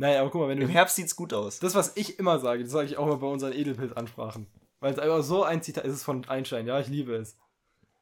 Naja, 0.00 0.20
aber 0.20 0.30
guck 0.30 0.42
mal, 0.42 0.48
wenn 0.48 0.58
du. 0.58 0.64
Im 0.64 0.70
Herbst 0.70 0.94
sieht's 0.94 1.16
gut 1.16 1.32
aus. 1.32 1.58
Das, 1.58 1.74
was 1.74 1.96
ich 1.96 2.20
immer 2.20 2.38
sage, 2.38 2.62
das 2.62 2.70
sage 2.70 2.86
ich 2.86 2.96
auch 2.96 3.06
mal 3.06 3.16
bei 3.16 3.26
unseren 3.26 3.52
Edelpilz-Ansprachen. 3.52 4.46
Weil 4.78 4.92
es 4.92 4.98
einfach 5.00 5.24
so 5.24 5.42
ein 5.42 5.60
Zitat 5.60 5.84
ist 5.84 5.94
es 5.94 6.04
von 6.04 6.24
Einstein, 6.28 6.68
ja, 6.68 6.78
ich 6.78 6.86
liebe 6.86 7.16
es. 7.16 7.36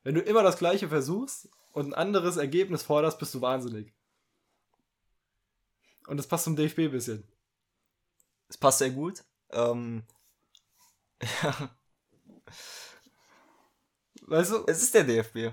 Wenn 0.03 0.15
du 0.15 0.21
immer 0.21 0.43
das 0.43 0.59
gleiche 0.59 0.91
versuchst 0.91 1.49
und 1.73 1.87
ein 1.87 1.95
anderes 1.95 2.37
Ergebnis 2.37 2.83
forderst, 2.83 3.19
bist 3.19 3.35
du 3.35 3.41
wahnsinnig. 3.41 3.95
Und 6.07 6.17
das 6.17 6.27
passt 6.27 6.45
zum 6.45 6.57
DFB 6.57 6.81
ein 6.81 6.91
bisschen. 6.91 7.25
Es 8.49 8.57
passt 8.57 8.79
sehr 8.79 8.91
gut. 8.91 9.25
Ähm, 9.51 10.05
ja. 11.43 11.71
Weißt 14.23 14.53
du? 14.53 14.65
Es 14.67 14.83
ist 14.83 14.95
der 14.95 15.05
DFB. 15.05 15.53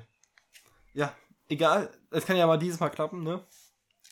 Ja, 0.93 1.15
egal. 1.47 1.91
Es 2.11 2.25
kann 2.25 2.37
ja 2.37 2.47
mal 2.47 2.57
dieses 2.57 2.79
Mal 2.79 2.89
klappen, 2.89 3.23
ne? 3.23 3.45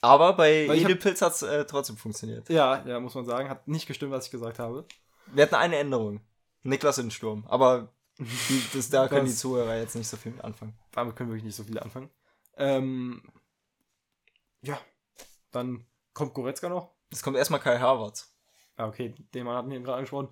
Aber 0.01 0.33
bei 0.33 0.65
Edelpilz 0.67 1.21
hat 1.21 1.33
es 1.33 1.43
äh, 1.43 1.65
trotzdem 1.65 1.95
funktioniert. 1.95 2.49
Ja, 2.49 2.83
ja, 2.87 2.99
muss 2.99 3.13
man 3.13 3.25
sagen. 3.25 3.49
Hat 3.49 3.67
nicht 3.67 3.85
gestimmt, 3.85 4.11
was 4.11 4.25
ich 4.25 4.31
gesagt 4.31 4.57
habe. 4.57 4.85
Wir 5.27 5.43
hatten 5.43 5.55
eine 5.55 5.77
Änderung. 5.77 6.21
Niklas 6.63 6.97
in 6.97 7.11
Sturm. 7.11 7.45
Aber 7.47 7.93
die, 8.17 8.63
das, 8.73 8.89
da 8.89 9.07
können 9.07 9.25
die 9.25 9.33
Zuhörer 9.33 9.77
jetzt 9.77 9.95
nicht 9.95 10.07
so 10.07 10.17
viel 10.17 10.31
mit 10.31 10.43
anfangen. 10.43 10.77
Damit 10.91 11.15
können 11.15 11.29
wir 11.29 11.35
wirklich 11.35 11.45
nicht 11.45 11.55
so 11.55 11.63
viel 11.63 11.79
anfangen. 11.79 12.09
Ähm, 12.57 13.23
ja, 14.61 14.79
dann 15.51 15.85
kommt 16.13 16.33
Goretzka 16.33 16.69
noch. 16.69 16.91
Es 17.09 17.23
kommt 17.23 17.37
erstmal 17.37 17.59
Kai 17.59 17.79
Havertz. 17.79 18.33
Ah, 18.77 18.87
okay, 18.87 19.13
den 19.33 19.45
Mann 19.45 19.55
hatten 19.55 19.69
wir 19.69 19.75
eben 19.75 19.85
gerade 19.85 19.97
angesprochen. 19.97 20.29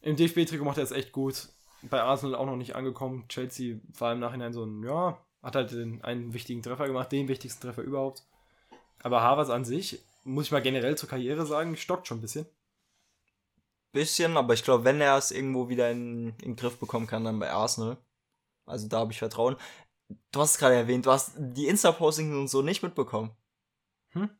Im 0.00 0.16
DFB-Trikot 0.16 0.64
macht 0.64 0.78
er 0.78 0.84
es 0.84 0.92
echt 0.92 1.12
gut. 1.12 1.48
Bei 1.82 2.02
Arsenal 2.02 2.36
auch 2.36 2.46
noch 2.46 2.56
nicht 2.56 2.76
angekommen. 2.76 3.26
Chelsea 3.28 3.78
war 3.98 4.12
im 4.12 4.20
Nachhinein 4.20 4.52
so 4.52 4.64
ein, 4.64 4.82
ja, 4.82 5.18
hat 5.42 5.54
halt 5.54 5.72
den, 5.72 6.02
einen 6.02 6.34
wichtigen 6.34 6.62
Treffer 6.62 6.86
gemacht, 6.86 7.10
den 7.12 7.28
wichtigsten 7.28 7.62
Treffer 7.62 7.82
überhaupt. 7.82 8.24
Aber 9.00 9.22
Havertz 9.22 9.50
an 9.50 9.64
sich, 9.64 10.02
muss 10.24 10.46
ich 10.46 10.52
mal 10.52 10.62
generell 10.62 10.96
zur 10.96 11.08
Karriere 11.08 11.46
sagen, 11.46 11.76
stockt 11.76 12.06
schon 12.06 12.18
ein 12.18 12.22
bisschen. 12.22 12.46
Bisschen, 13.92 14.36
aber 14.36 14.54
ich 14.54 14.64
glaube, 14.64 14.84
wenn 14.84 15.00
er 15.00 15.16
es 15.16 15.30
irgendwo 15.30 15.68
wieder 15.68 15.90
in, 15.90 16.30
in 16.30 16.36
den 16.38 16.56
Griff 16.56 16.78
bekommen 16.78 17.06
kann, 17.06 17.24
dann 17.24 17.38
bei 17.38 17.50
Arsenal. 17.50 17.96
Also 18.66 18.86
da 18.86 18.98
habe 18.98 19.12
ich 19.12 19.18
Vertrauen. 19.18 19.56
Du 20.32 20.40
hast 20.40 20.52
es 20.52 20.58
gerade 20.58 20.74
erwähnt, 20.74 21.06
du 21.06 21.10
hast 21.10 21.32
die 21.38 21.66
Insta-Postings 21.66 22.34
und 22.34 22.48
so 22.48 22.62
nicht 22.62 22.82
mitbekommen. 22.82 23.30
Hm? 24.10 24.30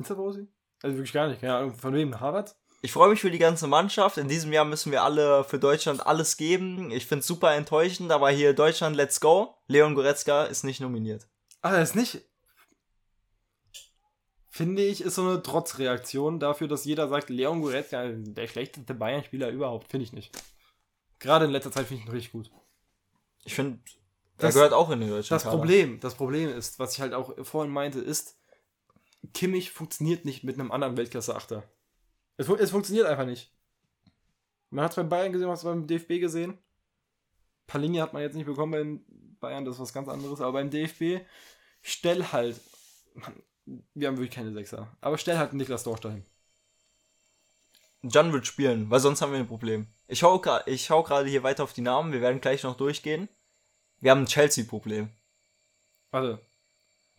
Insta-Posting? 0.00 0.48
Also 0.82 0.96
wirklich 0.96 1.12
gar 1.12 1.28
nicht. 1.28 1.42
Ja, 1.42 1.70
von 1.70 1.94
wem? 1.94 2.18
Harvard? 2.18 2.56
Ich 2.82 2.92
freue 2.92 3.10
mich 3.10 3.20
für 3.20 3.30
die 3.30 3.38
ganze 3.38 3.66
Mannschaft. 3.66 4.16
In 4.16 4.28
diesem 4.28 4.52
Jahr 4.52 4.64
müssen 4.64 4.90
wir 4.90 5.02
alle 5.02 5.44
für 5.44 5.58
Deutschland 5.58 6.06
alles 6.06 6.36
geben. 6.36 6.90
Ich 6.90 7.06
finde 7.06 7.20
es 7.20 7.26
super 7.26 7.54
enttäuschend, 7.54 8.10
aber 8.10 8.30
hier 8.30 8.54
Deutschland, 8.54 8.96
let's 8.96 9.20
go. 9.20 9.54
Leon 9.68 9.94
Goretzka 9.94 10.44
ist 10.44 10.64
nicht 10.64 10.80
nominiert. 10.80 11.28
Ah, 11.60 11.74
er 11.74 11.82
ist 11.82 11.94
nicht 11.94 12.22
finde 14.60 14.84
ich, 14.84 15.00
ist 15.00 15.14
so 15.14 15.22
eine 15.22 15.42
Trotzreaktion 15.42 16.38
dafür, 16.38 16.68
dass 16.68 16.84
jeder 16.84 17.08
sagt, 17.08 17.30
Leon 17.30 17.62
Goretzka, 17.62 18.08
der 18.12 18.46
schlechteste 18.46 18.92
Bayern-Spieler 18.92 19.48
überhaupt, 19.48 19.90
finde 19.90 20.04
ich 20.04 20.12
nicht. 20.12 20.36
Gerade 21.18 21.46
in 21.46 21.50
letzter 21.50 21.72
Zeit 21.72 21.86
finde 21.86 22.02
ich 22.02 22.08
ihn 22.08 22.12
richtig 22.12 22.32
gut. 22.32 22.50
Ich 23.44 23.54
finde, 23.54 23.78
er 24.36 24.52
gehört 24.52 24.74
auch 24.74 24.90
in 24.90 25.00
den 25.00 25.08
deutschen 25.08 25.32
Das 25.32 25.44
Kader. 25.44 25.56
Problem, 25.56 26.00
das 26.00 26.14
Problem 26.14 26.50
ist, 26.50 26.78
was 26.78 26.92
ich 26.92 27.00
halt 27.00 27.14
auch 27.14 27.34
vorhin 27.42 27.72
meinte, 27.72 28.00
ist, 28.00 28.36
Kimmich 29.34 29.70
funktioniert 29.70 30.24
nicht 30.24 30.44
mit 30.44 30.58
einem 30.58 30.72
anderen 30.72 30.96
Weltklasse-Achter. 30.96 31.62
Es, 32.36 32.48
es, 32.48 32.70
funktioniert 32.70 33.06
einfach 33.06 33.26
nicht. 33.26 33.52
Man 34.70 34.84
hat 34.84 34.92
es 34.92 34.96
beim 34.96 35.08
Bayern 35.08 35.32
gesehen, 35.32 35.46
man 35.46 35.52
hat 35.52 35.58
es 35.58 35.64
beim 35.64 35.86
DFB 35.86 36.20
gesehen. 36.20 36.58
Palini 37.66 37.98
hat 37.98 38.12
man 38.12 38.22
jetzt 38.22 38.34
nicht 38.34 38.46
bekommen 38.46 38.72
beim 38.72 39.04
Bayern, 39.40 39.64
das 39.64 39.76
ist 39.76 39.80
was 39.80 39.92
ganz 39.92 40.08
anderes, 40.08 40.40
aber 40.40 40.52
beim 40.52 40.70
DFB 40.70 41.24
stell 41.82 42.24
halt 42.24 42.60
wir 43.94 44.08
haben 44.08 44.16
wirklich 44.16 44.34
keine 44.34 44.52
Sechser. 44.52 44.88
Aber 45.00 45.18
stell 45.18 45.38
halt 45.38 45.52
Niklas 45.52 45.84
Dorsch 45.84 46.00
dahin. 46.00 46.24
Jan 48.02 48.32
wird 48.32 48.46
spielen, 48.46 48.90
weil 48.90 49.00
sonst 49.00 49.20
haben 49.20 49.32
wir 49.32 49.38
ein 49.38 49.46
Problem. 49.46 49.86
Ich 50.08 50.22
hau, 50.22 50.42
ich 50.66 50.90
hau 50.90 51.02
gerade 51.02 51.28
hier 51.28 51.42
weiter 51.42 51.64
auf 51.64 51.74
die 51.74 51.82
Namen, 51.82 52.12
wir 52.12 52.20
werden 52.20 52.40
gleich 52.40 52.62
noch 52.62 52.76
durchgehen. 52.76 53.28
Wir 54.00 54.10
haben 54.10 54.22
ein 54.22 54.26
Chelsea-Problem. 54.26 55.10
Warte. 56.10 56.40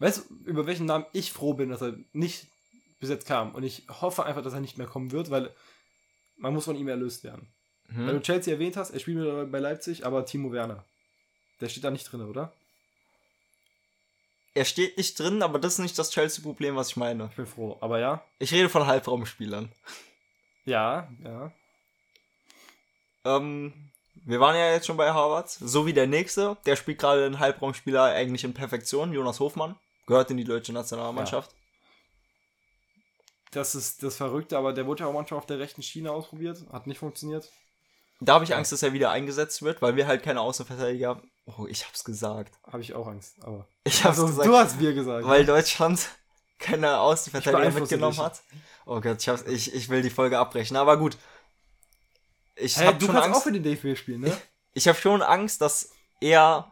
Weißt 0.02 0.26
du, 0.30 0.50
über 0.50 0.66
welchen 0.66 0.86
Namen 0.86 1.06
ich 1.14 1.32
froh 1.32 1.54
bin, 1.54 1.70
dass 1.70 1.82
er 1.82 1.96
nicht 2.12 2.48
bis 3.00 3.10
jetzt 3.10 3.28
kam? 3.28 3.56
Und 3.56 3.64
ich 3.64 3.84
hoffe 3.88 4.26
einfach, 4.26 4.42
dass 4.42 4.54
er 4.54 4.60
nicht 4.60 4.78
mehr 4.78 4.88
kommen 4.88 5.12
wird, 5.12 5.30
weil 5.30 5.54
man 6.38 6.54
muss 6.54 6.66
von 6.66 6.76
ihm 6.76 6.88
erlöst 6.88 7.24
werden. 7.24 7.48
Mhm. 7.88 8.08
Weil 8.08 8.14
du 8.16 8.22
Chelsea 8.22 8.54
erwähnt 8.54 8.78
hast, 8.78 8.92
er 8.92 9.00
spielt 9.00 9.52
bei 9.52 9.60
Leipzig, 9.60 10.06
aber 10.06 10.26
Timo 10.26 10.52
Werner. 10.52 10.84
Der 11.62 11.70
steht 11.70 11.84
da 11.84 11.92
nicht 11.92 12.12
drin, 12.12 12.22
oder? 12.22 12.52
er 14.54 14.66
steht 14.66 14.98
nicht 14.98 15.18
drin, 15.18 15.44
aber 15.44 15.60
das 15.60 15.74
ist 15.74 15.80
nicht 15.80 15.98
das 15.98 16.12
Chelsea-Problem, 16.12 16.76
was 16.76 16.90
ich 16.90 16.98
meine. 16.98 17.28
Ich 17.30 17.36
bin 17.36 17.46
froh, 17.46 17.78
aber 17.80 18.00
ja. 18.00 18.24
Ich 18.40 18.52
rede 18.52 18.70
von 18.70 18.86
Halbraumspielern. 18.86 19.72
Ja, 20.66 21.10
ja. 21.24 21.52
Ähm, 23.24 23.74
wir 24.26 24.40
waren 24.40 24.56
ja 24.56 24.72
jetzt 24.72 24.88
schon 24.88 24.98
bei 24.98 25.12
Harvard. 25.12 25.50
So 25.50 25.86
wie 25.86 25.94
der 25.94 26.08
nächste. 26.08 26.58
Der 26.66 26.76
spielt 26.76 27.00
gerade 27.00 27.26
einen 27.26 27.40
Halbraumspieler 27.40 28.04
eigentlich 28.04 28.44
in 28.44 28.54
Perfektion. 28.54 29.14
Jonas 29.14 29.40
Hofmann. 29.40 29.76
Gehört 30.08 30.32
in 30.32 30.38
die 30.38 30.44
deutsche 30.44 30.74
Nationalmannschaft. 30.74 31.52
Ja. 31.52 31.58
Das 33.52 33.76
ist 33.76 34.02
das 34.04 34.16
Verrückte, 34.16 34.58
aber 34.58 34.74
der 34.74 34.86
wurde 34.88 35.04
ja 35.04 35.10
auch 35.10 35.14
manchmal 35.14 35.40
auf 35.40 35.46
der 35.46 35.60
rechten 35.60 35.84
Schiene 35.84 36.12
ausprobiert. 36.12 36.66
Hat 36.72 36.88
nicht 36.88 37.00
funktioniert. 37.00 37.50
Da 38.22 38.36
habe 38.36 38.46
ich 38.46 38.56
Angst, 38.56 38.72
dass 38.72 38.84
er 38.84 38.94
wieder 38.94 39.12
eingesetzt 39.12 39.62
wird, 39.62 39.82
weil 39.82 39.96
wir 39.96 40.08
halt 40.08 40.24
keine 40.24 40.42
Außenverteidiger 40.42 41.22
Oh, 41.46 41.66
ich 41.68 41.86
hab's 41.86 42.04
gesagt. 42.04 42.54
Habe 42.72 42.82
ich 42.82 42.94
auch 42.94 43.08
Angst, 43.08 43.36
aber. 43.42 43.68
Ich 43.84 44.04
hab's 44.04 44.20
also, 44.20 44.28
gesagt. 44.28 44.48
Du 44.48 44.56
hast 44.56 44.80
mir 44.80 44.94
gesagt. 44.94 45.26
Weil 45.26 45.46
Deutschland 45.46 46.10
keine 46.60 47.00
Außenverteidiger 47.00 47.80
mitgenommen 47.80 48.14
dich. 48.14 48.22
hat. 48.22 48.42
Oh 48.86 49.02
Gott, 49.02 49.22
ich, 49.22 49.28
hab's, 49.28 49.44
ich, 49.48 49.74
ich 49.74 49.90
will 49.90 50.02
die 50.02 50.10
Folge 50.10 50.38
abbrechen, 50.38 50.78
aber 50.78 50.98
gut. 50.98 51.18
Ich 52.56 52.78
hey, 52.78 52.88
hab 52.88 53.00
du 53.00 53.08
schon 53.08 53.16
kannst 53.16 53.28
Angst, 53.28 53.40
auch 53.40 53.44
für 53.44 53.52
den 53.52 53.64
DFB 53.64 53.98
spielen, 53.98 54.22
ne? 54.22 54.28
Ich, 54.28 54.84
ich 54.84 54.88
habe 54.88 55.00
schon 55.00 55.22
Angst, 55.22 55.62
dass 55.62 55.92
er 56.20 56.72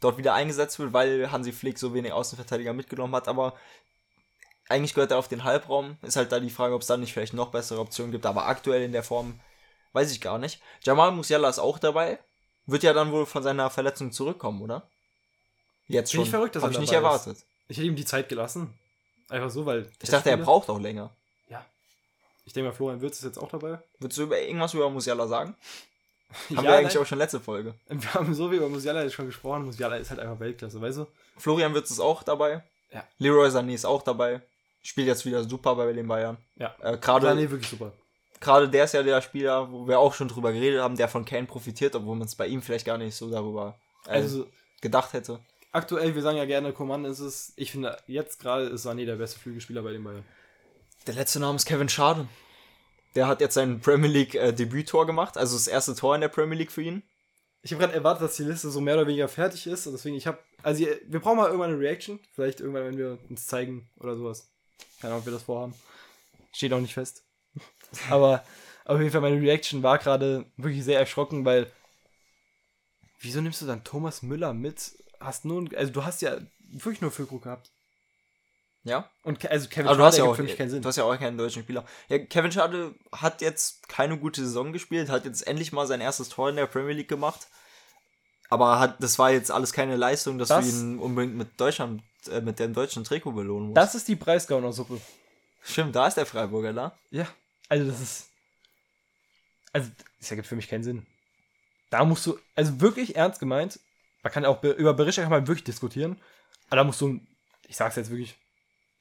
dort 0.00 0.18
wieder 0.18 0.34
eingesetzt 0.34 0.78
wird, 0.78 0.92
weil 0.92 1.30
Hansi 1.30 1.52
Flick 1.52 1.78
so 1.78 1.94
wenig 1.94 2.12
Außenverteidiger 2.12 2.72
mitgenommen 2.72 3.14
hat, 3.14 3.28
aber 3.28 3.54
eigentlich 4.68 4.94
gehört 4.94 5.12
er 5.12 5.18
auf 5.18 5.28
den 5.28 5.44
Halbraum. 5.44 5.96
Ist 6.02 6.16
halt 6.16 6.32
da 6.32 6.40
die 6.40 6.50
Frage, 6.50 6.74
ob 6.74 6.82
es 6.82 6.88
dann 6.88 7.00
nicht 7.00 7.12
vielleicht 7.12 7.34
noch 7.34 7.50
bessere 7.50 7.80
Optionen 7.80 8.12
gibt, 8.12 8.26
aber 8.26 8.46
aktuell 8.46 8.82
in 8.82 8.92
der 8.92 9.02
Form 9.02 9.38
weiß 9.92 10.12
ich 10.12 10.20
gar 10.20 10.38
nicht. 10.38 10.60
Jamal 10.82 11.12
Musiala 11.12 11.48
ist 11.48 11.58
auch 11.58 11.78
dabei. 11.78 12.18
Wird 12.66 12.82
ja 12.82 12.92
dann 12.92 13.12
wohl 13.12 13.26
von 13.26 13.42
seiner 13.42 13.70
Verletzung 13.70 14.10
zurückkommen, 14.10 14.60
oder? 14.60 14.88
Jetzt 15.86 16.10
schon. 16.10 16.18
Bin 16.18 16.24
ich 16.24 16.30
verrückt, 16.30 16.56
dass 16.56 16.64
Hab 16.64 16.72
ich 16.72 16.78
nicht 16.78 16.92
erwartet. 16.92 17.36
Ist. 17.36 17.46
Ich 17.68 17.78
hätte 17.78 17.86
ihm 17.86 17.96
die 17.96 18.04
Zeit 18.04 18.28
gelassen. 18.28 18.76
Einfach 19.28 19.50
so, 19.50 19.64
weil. 19.66 19.82
Ich 20.02 20.10
dachte, 20.10 20.30
Spieler, 20.30 20.38
er 20.38 20.44
braucht 20.44 20.68
auch 20.68 20.80
länger. 20.80 21.10
Ja. 21.48 21.64
Ich 22.44 22.52
denke 22.52 22.70
mal, 22.70 22.74
Florian 22.74 23.00
Wirtz 23.00 23.18
ist 23.18 23.24
jetzt 23.24 23.38
auch 23.38 23.48
dabei. 23.48 23.78
Würdest 24.00 24.18
du 24.18 24.24
über 24.24 24.40
irgendwas 24.40 24.74
über 24.74 24.90
Musiala 24.90 25.28
sagen? 25.28 25.54
Haben 26.48 26.56
ja, 26.56 26.62
wir 26.62 26.76
eigentlich 26.76 26.94
nein. 26.94 27.02
auch 27.02 27.06
schon 27.06 27.18
letzte 27.18 27.40
Folge. 27.40 27.74
Wir 27.88 28.14
haben 28.14 28.34
so 28.34 28.50
wie 28.50 28.56
über 28.56 28.68
Musiala 28.68 29.02
jetzt 29.02 29.14
schon 29.14 29.26
gesprochen. 29.26 29.64
Musiala 29.64 29.96
ist 29.96 30.10
halt 30.10 30.20
einfach 30.20 30.40
Weltklasse, 30.40 30.80
weißt 30.80 30.98
du? 30.98 31.06
Florian 31.38 31.72
Wirtz 31.72 31.90
ist 31.90 32.00
auch 32.00 32.22
dabei. 32.22 32.62
Ja. 32.92 33.04
Leroy 33.18 33.48
Sané 33.48 33.74
ist 33.74 33.84
auch 33.84 34.02
dabei. 34.02 34.42
Spielt 34.82 35.06
jetzt 35.06 35.24
wieder 35.24 35.44
super 35.44 35.76
bei 35.76 35.92
den 35.92 36.06
Bayern. 36.06 36.36
Ja. 36.56 36.74
Äh, 36.80 36.98
gerade 36.98 37.28
Sané 37.28 37.50
wirklich 37.50 37.68
super 37.68 37.92
gerade 38.40 38.68
der 38.68 38.84
ist 38.84 38.94
ja 38.94 39.02
der 39.02 39.20
Spieler, 39.22 39.70
wo 39.70 39.86
wir 39.86 39.98
auch 39.98 40.14
schon 40.14 40.28
drüber 40.28 40.52
geredet 40.52 40.80
haben, 40.80 40.96
der 40.96 41.08
von 41.08 41.24
Kane 41.24 41.46
profitiert, 41.46 41.94
obwohl 41.94 42.16
man 42.16 42.26
es 42.26 42.34
bei 42.34 42.46
ihm 42.46 42.62
vielleicht 42.62 42.86
gar 42.86 42.98
nicht 42.98 43.14
so 43.14 43.30
darüber 43.30 43.78
äh, 44.06 44.10
also, 44.10 44.46
gedacht 44.80 45.12
hätte. 45.12 45.40
Aktuell, 45.72 46.14
wir 46.14 46.22
sagen 46.22 46.38
ja 46.38 46.44
gerne, 46.46 46.72
Coman 46.72 47.04
ist 47.04 47.18
es. 47.18 47.52
Ich 47.56 47.72
finde, 47.72 47.96
jetzt 48.06 48.40
gerade 48.40 48.66
ist 48.66 48.86
Sané 48.86 49.04
der 49.04 49.16
beste 49.16 49.38
Flügelspieler 49.38 49.82
bei 49.82 49.92
dem 49.92 50.04
Bayern. 50.04 50.24
Der 51.06 51.14
letzte 51.14 51.40
Name 51.40 51.56
ist 51.56 51.66
Kevin 51.66 51.88
Schade. 51.88 52.26
Der 53.16 53.26
hat 53.26 53.40
jetzt 53.40 53.54
sein 53.54 53.80
Premier 53.80 54.10
League 54.10 54.34
äh, 54.34 54.52
gemacht, 54.52 55.38
also 55.38 55.56
das 55.56 55.68
erste 55.68 55.94
Tor 55.94 56.14
in 56.14 56.20
der 56.20 56.28
Premier 56.28 56.58
League 56.58 56.70
für 56.70 56.82
ihn. 56.82 57.02
Ich 57.62 57.72
habe 57.72 57.80
gerade 57.80 57.94
erwartet, 57.94 58.22
dass 58.22 58.36
die 58.36 58.44
Liste 58.44 58.70
so 58.70 58.80
mehr 58.80 58.94
oder 58.94 59.06
weniger 59.06 59.26
fertig 59.26 59.66
ist. 59.66 59.86
Deswegen, 59.86 60.14
ich 60.14 60.26
habe. 60.26 60.38
Also, 60.62 60.84
wir 60.84 61.20
brauchen 61.20 61.38
mal 61.38 61.46
irgendwann 61.46 61.70
eine 61.70 61.80
Reaction. 61.80 62.20
Vielleicht 62.32 62.60
irgendwann, 62.60 62.84
wenn 62.84 62.98
wir 62.98 63.18
uns 63.28 63.46
zeigen 63.46 63.88
oder 63.96 64.16
sowas. 64.16 64.52
Keine 65.00 65.14
Ahnung, 65.14 65.22
ob 65.22 65.26
wir 65.26 65.32
das 65.32 65.42
vorhaben. 65.42 65.74
Steht 66.52 66.72
auch 66.72 66.80
nicht 66.80 66.94
fest. 66.94 67.24
Aber 68.10 68.44
auf 68.84 69.00
jeden 69.00 69.10
Fall, 69.10 69.22
meine 69.22 69.40
Reaction 69.40 69.82
war 69.82 69.98
gerade 69.98 70.44
wirklich 70.56 70.84
sehr 70.84 71.00
erschrocken, 71.00 71.44
weil. 71.44 71.72
Wieso 73.18 73.40
nimmst 73.40 73.62
du 73.62 73.66
dann 73.66 73.82
Thomas 73.82 74.22
Müller 74.22 74.52
mit? 74.52 74.92
Hast 75.18 75.46
nun, 75.46 75.74
also 75.74 75.90
du 75.90 76.04
hast 76.04 76.20
ja 76.20 76.38
wirklich 76.60 77.00
nur 77.00 77.10
Füllkrug 77.10 77.44
gehabt. 77.44 77.72
Ja? 78.86 79.10
Und 79.24 79.44
also 79.50 79.68
Kevin 79.68 79.88
Aber 79.88 80.04
hast, 80.04 80.16
ja 80.16 80.24
auch, 80.24 80.36
für 80.36 80.42
mich 80.44 80.56
keinen 80.56 80.70
Sinn. 80.70 80.80
du 80.82 80.88
hast 80.88 80.96
ja 80.96 81.04
auch 81.04 81.18
keinen 81.18 81.36
deutschen 81.36 81.62
Spieler. 81.62 81.84
Ja, 82.08 82.18
Kevin 82.18 82.52
Schade 82.52 82.94
hat 83.12 83.40
jetzt 83.42 83.88
keine 83.88 84.16
gute 84.18 84.42
Saison 84.44 84.72
gespielt, 84.72 85.08
hat 85.10 85.24
jetzt 85.24 85.46
endlich 85.46 85.72
mal 85.72 85.86
sein 85.86 86.00
erstes 86.00 86.28
Tor 86.28 86.48
in 86.50 86.56
der 86.56 86.66
Premier 86.66 86.94
League 86.94 87.08
gemacht. 87.08 87.48
Aber 88.48 88.78
hat, 88.78 89.02
das 89.02 89.18
war 89.18 89.32
jetzt 89.32 89.50
alles 89.50 89.72
keine 89.72 89.96
Leistung, 89.96 90.38
dass 90.38 90.48
Das- 90.48 90.64
du 90.64 90.70
ihn 90.70 90.98
unbedingt 91.00 91.34
mit 91.36 91.60
Deutschland, 91.60 92.02
äh, 92.30 92.40
mit 92.40 92.58
dem 92.60 92.74
deutschen 92.74 93.02
Trikot 93.02 93.32
belohnen 93.32 93.68
musst. 93.68 93.76
Das 93.76 93.94
ist 93.96 94.06
die 94.06 94.14
Preisgauner-Suppe. 94.16 95.00
Stimmt, 95.62 95.96
da 95.96 96.06
ist 96.06 96.16
der 96.16 96.26
Freiburger 96.26 96.72
da. 96.72 96.96
Ja. 97.10 97.26
Also 97.68 97.90
das 97.90 98.00
ist. 98.00 98.28
Also, 99.72 99.90
das 100.20 100.30
ergibt 100.30 100.46
für 100.48 100.56
mich 100.56 100.68
keinen 100.68 100.84
Sinn. 100.84 101.06
Da 101.90 102.04
musst 102.04 102.24
du, 102.26 102.38
also 102.54 102.80
wirklich 102.80 103.16
ernst 103.16 103.40
gemeint, 103.40 103.78
man 104.22 104.32
kann 104.32 104.44
auch 104.44 104.58
be- 104.58 104.70
über 104.70 104.94
Berisha 104.94 105.22
kann 105.22 105.30
man 105.30 105.46
wirklich 105.48 105.64
diskutieren, 105.64 106.20
aber 106.68 106.76
da 106.76 106.84
musst 106.84 107.00
du, 107.00 107.20
ich 107.68 107.76
sag's 107.76 107.96
jetzt 107.96 108.10
wirklich, 108.10 108.36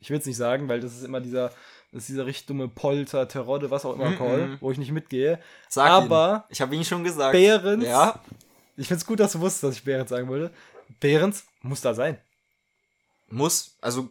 ich 0.06 0.12
will 0.12 0.20
es 0.20 0.26
nicht 0.28 0.38
sagen, 0.38 0.70
weil 0.70 0.80
das 0.80 0.94
ist 0.94 1.04
immer 1.04 1.20
dieser, 1.20 1.50
das 1.92 2.04
ist 2.04 2.10
dieser 2.10 2.28
richtig 2.28 2.46
dumme 2.46 2.68
Polter, 2.68 3.28
Terodde, 3.28 3.72
was 3.72 3.86
auch 3.86 3.96
immer 3.96 4.12
Mhm, 4.12 4.18
Call, 4.18 4.48
mhm. 4.48 4.58
wo 4.62 4.72
ich 4.72 4.78
nicht 4.78 4.92
mitgehe. 4.92 5.40
Sag 5.68 5.90
aber 5.90 6.46
ihn. 6.48 6.54
Ich 6.54 6.62
habe 6.62 6.76
ihn 6.76 6.86
schon 6.86 7.04
gesagt. 7.04 7.32
Behrens, 7.32 7.84
Ja, 7.84 8.20
ich 8.78 8.88
find's 8.88 9.04
gut, 9.04 9.20
dass 9.20 9.32
du 9.32 9.40
wusstest, 9.40 9.64
dass 9.64 9.76
ich 9.78 9.84
Behrens 9.84 10.12
sagen 10.12 10.28
wollte. 10.28 10.52
Behrens 11.00 11.46
muss 11.64 11.82
da 11.82 11.96
sein. 11.96 12.20
muss. 13.30 13.76
Also 13.82 14.10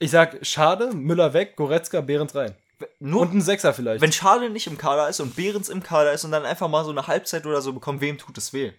Ich 0.00 0.10
sag, 0.10 0.44
schade, 0.44 0.92
Müller 0.92 1.32
weg, 1.32 1.54
Goretzka, 1.54 2.00
Behrens 2.00 2.34
rein. 2.34 2.56
nur 2.98 3.20
Und 3.22 3.34
ein 3.34 3.40
Sechser 3.40 3.72
vielleicht. 3.72 4.00
wenn 4.00 4.12
Schade 4.12 4.50
nicht 4.50 4.66
im 4.66 4.78
Kader 4.78 5.08
ist 5.08 5.20
und 5.20 5.36
Behrens 5.36 5.68
im 5.68 5.84
Kader 5.84 6.12
ist 6.12 6.24
und 6.24 6.32
dann 6.32 6.44
einfach 6.44 6.68
mal 6.68 6.84
so 6.84 6.90
eine 6.90 7.06
Halbzeit 7.06 7.46
oder 7.46 7.62
so 7.62 7.72
bekommt, 7.72 8.00
wem 8.00 8.18
tut 8.18 8.36
es 8.36 8.52
weh? 8.52 8.72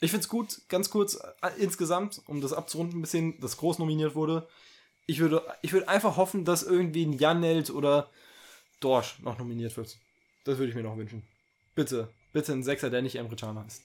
Ich 0.00 0.12
find's 0.12 0.28
gut, 0.28 0.60
ganz 0.68 0.90
kurz, 0.90 1.14
äh, 1.42 1.50
insgesamt, 1.58 2.20
um 2.26 2.40
das 2.40 2.52
abzurunden 2.52 2.98
ein 2.98 3.02
bisschen, 3.02 3.40
dass 3.40 3.56
groß 3.56 3.78
nominiert 3.80 4.14
wurde. 4.14 4.46
Ich 5.06 5.20
würde, 5.20 5.42
ich 5.62 5.72
würde 5.72 5.88
einfach 5.88 6.16
hoffen, 6.16 6.44
dass 6.44 6.62
irgendwie 6.62 7.04
ein 7.04 7.12
Janelt 7.12 7.70
oder 7.70 8.10
Dorsch 8.80 9.18
noch 9.20 9.38
nominiert 9.38 9.76
wird. 9.76 9.98
Das 10.44 10.58
würde 10.58 10.70
ich 10.70 10.74
mir 10.74 10.82
noch 10.82 10.96
wünschen. 10.96 11.22
Bitte, 11.74 12.08
bitte 12.32 12.52
ein 12.52 12.62
Sechser, 12.62 12.90
der 12.90 13.02
nicht 13.02 13.16
Emre 13.16 13.36
Can 13.36 13.58
heißt. 13.58 13.82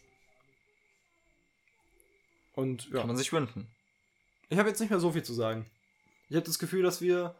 Und 2.54 2.90
ja, 2.90 3.00
Kann 3.00 3.08
man 3.08 3.18
sich 3.18 3.32
wünschen. 3.32 3.68
ich 4.50 4.58
habe 4.58 4.70
jetzt 4.70 4.80
nicht 4.80 4.90
mehr 4.90 5.00
so 5.00 5.12
viel 5.12 5.24
zu 5.24 5.34
sagen. 5.34 5.66
Ich 6.30 6.36
habe 6.36 6.46
das 6.46 6.60
Gefühl, 6.60 6.84
dass 6.84 7.02
wir 7.02 7.36